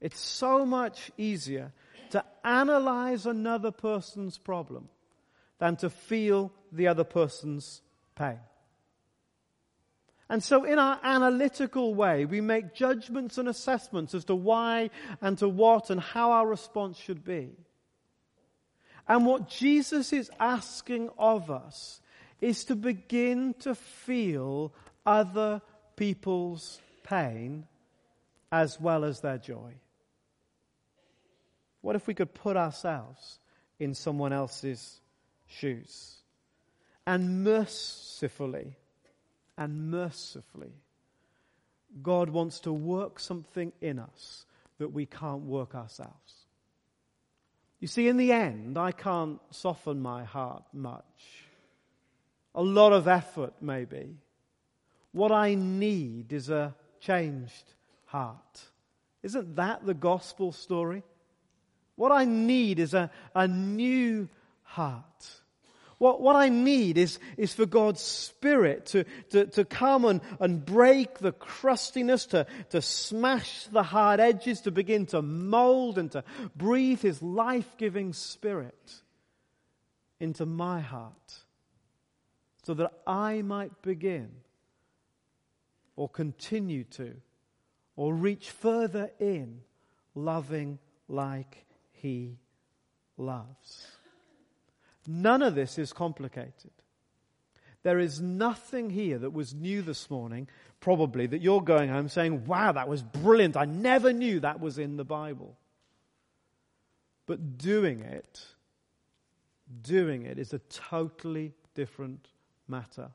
It's 0.00 0.18
so 0.20 0.64
much 0.64 1.10
easier 1.18 1.74
to 2.12 2.24
analyze 2.42 3.26
another 3.26 3.72
person's 3.72 4.38
problem 4.38 4.88
than 5.58 5.76
to 5.76 5.90
feel 5.90 6.50
the 6.72 6.88
other 6.88 7.04
person's 7.04 7.82
pain. 8.14 8.38
And 10.30 10.44
so 10.44 10.62
in 10.62 10.78
our 10.78 11.00
analytical 11.02 11.92
way, 11.92 12.24
we 12.24 12.40
make 12.40 12.72
judgments 12.72 13.36
and 13.36 13.48
assessments 13.48 14.14
as 14.14 14.24
to 14.26 14.36
why 14.36 14.90
and 15.20 15.36
to 15.38 15.48
what 15.48 15.90
and 15.90 16.00
how 16.00 16.30
our 16.30 16.46
response 16.46 16.96
should 16.96 17.24
be. 17.24 17.50
And 19.08 19.26
what 19.26 19.48
Jesus 19.48 20.12
is 20.12 20.30
asking 20.38 21.10
of 21.18 21.50
us 21.50 22.00
is 22.40 22.64
to 22.66 22.76
begin 22.76 23.54
to 23.58 23.74
feel 23.74 24.72
other 25.04 25.62
people's 25.96 26.80
pain 27.02 27.66
as 28.52 28.80
well 28.80 29.04
as 29.04 29.20
their 29.20 29.38
joy. 29.38 29.74
What 31.80 31.96
if 31.96 32.06
we 32.06 32.14
could 32.14 32.34
put 32.34 32.56
ourselves 32.56 33.40
in 33.80 33.94
someone 33.94 34.32
else's 34.32 35.00
shoes? 35.48 36.18
And 37.04 37.42
mercifully, 37.42 38.76
and 39.60 39.90
mercifully, 39.90 40.72
God 42.02 42.30
wants 42.30 42.60
to 42.60 42.72
work 42.72 43.20
something 43.20 43.72
in 43.82 43.98
us 43.98 44.46
that 44.78 44.88
we 44.88 45.04
can't 45.04 45.42
work 45.42 45.74
ourselves. 45.74 46.46
You 47.78 47.86
see, 47.86 48.08
in 48.08 48.16
the 48.16 48.32
end, 48.32 48.78
I 48.78 48.92
can't 48.92 49.38
soften 49.50 50.00
my 50.00 50.24
heart 50.24 50.64
much. 50.72 51.44
A 52.54 52.62
lot 52.62 52.94
of 52.94 53.06
effort, 53.06 53.52
maybe. 53.60 54.16
What 55.12 55.30
I 55.30 55.54
need 55.54 56.32
is 56.32 56.48
a 56.48 56.74
changed 57.00 57.74
heart. 58.06 58.62
Isn't 59.22 59.56
that 59.56 59.84
the 59.84 59.94
gospel 59.94 60.52
story? 60.52 61.02
What 61.96 62.12
I 62.12 62.24
need 62.24 62.78
is 62.78 62.94
a, 62.94 63.10
a 63.34 63.46
new 63.46 64.26
heart. 64.62 65.39
What, 66.00 66.22
what 66.22 66.34
I 66.34 66.48
need 66.48 66.96
is, 66.96 67.18
is 67.36 67.52
for 67.52 67.66
God's 67.66 68.00
Spirit 68.00 68.86
to, 68.86 69.04
to, 69.32 69.44
to 69.48 69.66
come 69.66 70.06
and, 70.06 70.22
and 70.40 70.64
break 70.64 71.18
the 71.18 71.32
crustiness, 71.32 72.24
to, 72.28 72.46
to 72.70 72.80
smash 72.80 73.64
the 73.66 73.82
hard 73.82 74.18
edges, 74.18 74.62
to 74.62 74.70
begin 74.70 75.04
to 75.06 75.20
mold 75.20 75.98
and 75.98 76.10
to 76.12 76.24
breathe 76.56 77.02
His 77.02 77.20
life-giving 77.20 78.14
Spirit 78.14 78.94
into 80.20 80.46
my 80.46 80.80
heart 80.80 81.34
so 82.62 82.72
that 82.72 82.94
I 83.06 83.42
might 83.42 83.82
begin 83.82 84.30
or 85.96 86.08
continue 86.08 86.84
to 86.84 87.12
or 87.94 88.14
reach 88.14 88.48
further 88.52 89.10
in 89.20 89.60
loving 90.14 90.78
like 91.08 91.66
he 91.92 92.38
loves. 93.18 93.99
None 95.06 95.42
of 95.42 95.54
this 95.54 95.78
is 95.78 95.92
complicated. 95.92 96.70
There 97.82 97.98
is 97.98 98.20
nothing 98.20 98.90
here 98.90 99.18
that 99.18 99.32
was 99.32 99.54
new 99.54 99.80
this 99.80 100.10
morning, 100.10 100.48
probably, 100.80 101.26
that 101.26 101.40
you're 101.40 101.62
going 101.62 101.88
home 101.88 102.08
saying, 102.08 102.44
wow, 102.44 102.72
that 102.72 102.88
was 102.88 103.02
brilliant. 103.02 103.56
I 103.56 103.64
never 103.64 104.12
knew 104.12 104.40
that 104.40 104.60
was 104.60 104.78
in 104.78 104.96
the 104.96 105.04
Bible. 105.04 105.56
But 107.24 107.56
doing 107.56 108.00
it, 108.00 108.44
doing 109.82 110.26
it 110.26 110.38
is 110.38 110.52
a 110.52 110.58
totally 110.58 111.52
different 111.74 112.28
matter. 112.68 113.10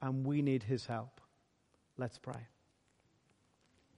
And 0.00 0.24
we 0.24 0.42
need 0.42 0.62
his 0.62 0.86
help. 0.86 1.20
Let's 1.96 2.18
pray. 2.18 2.46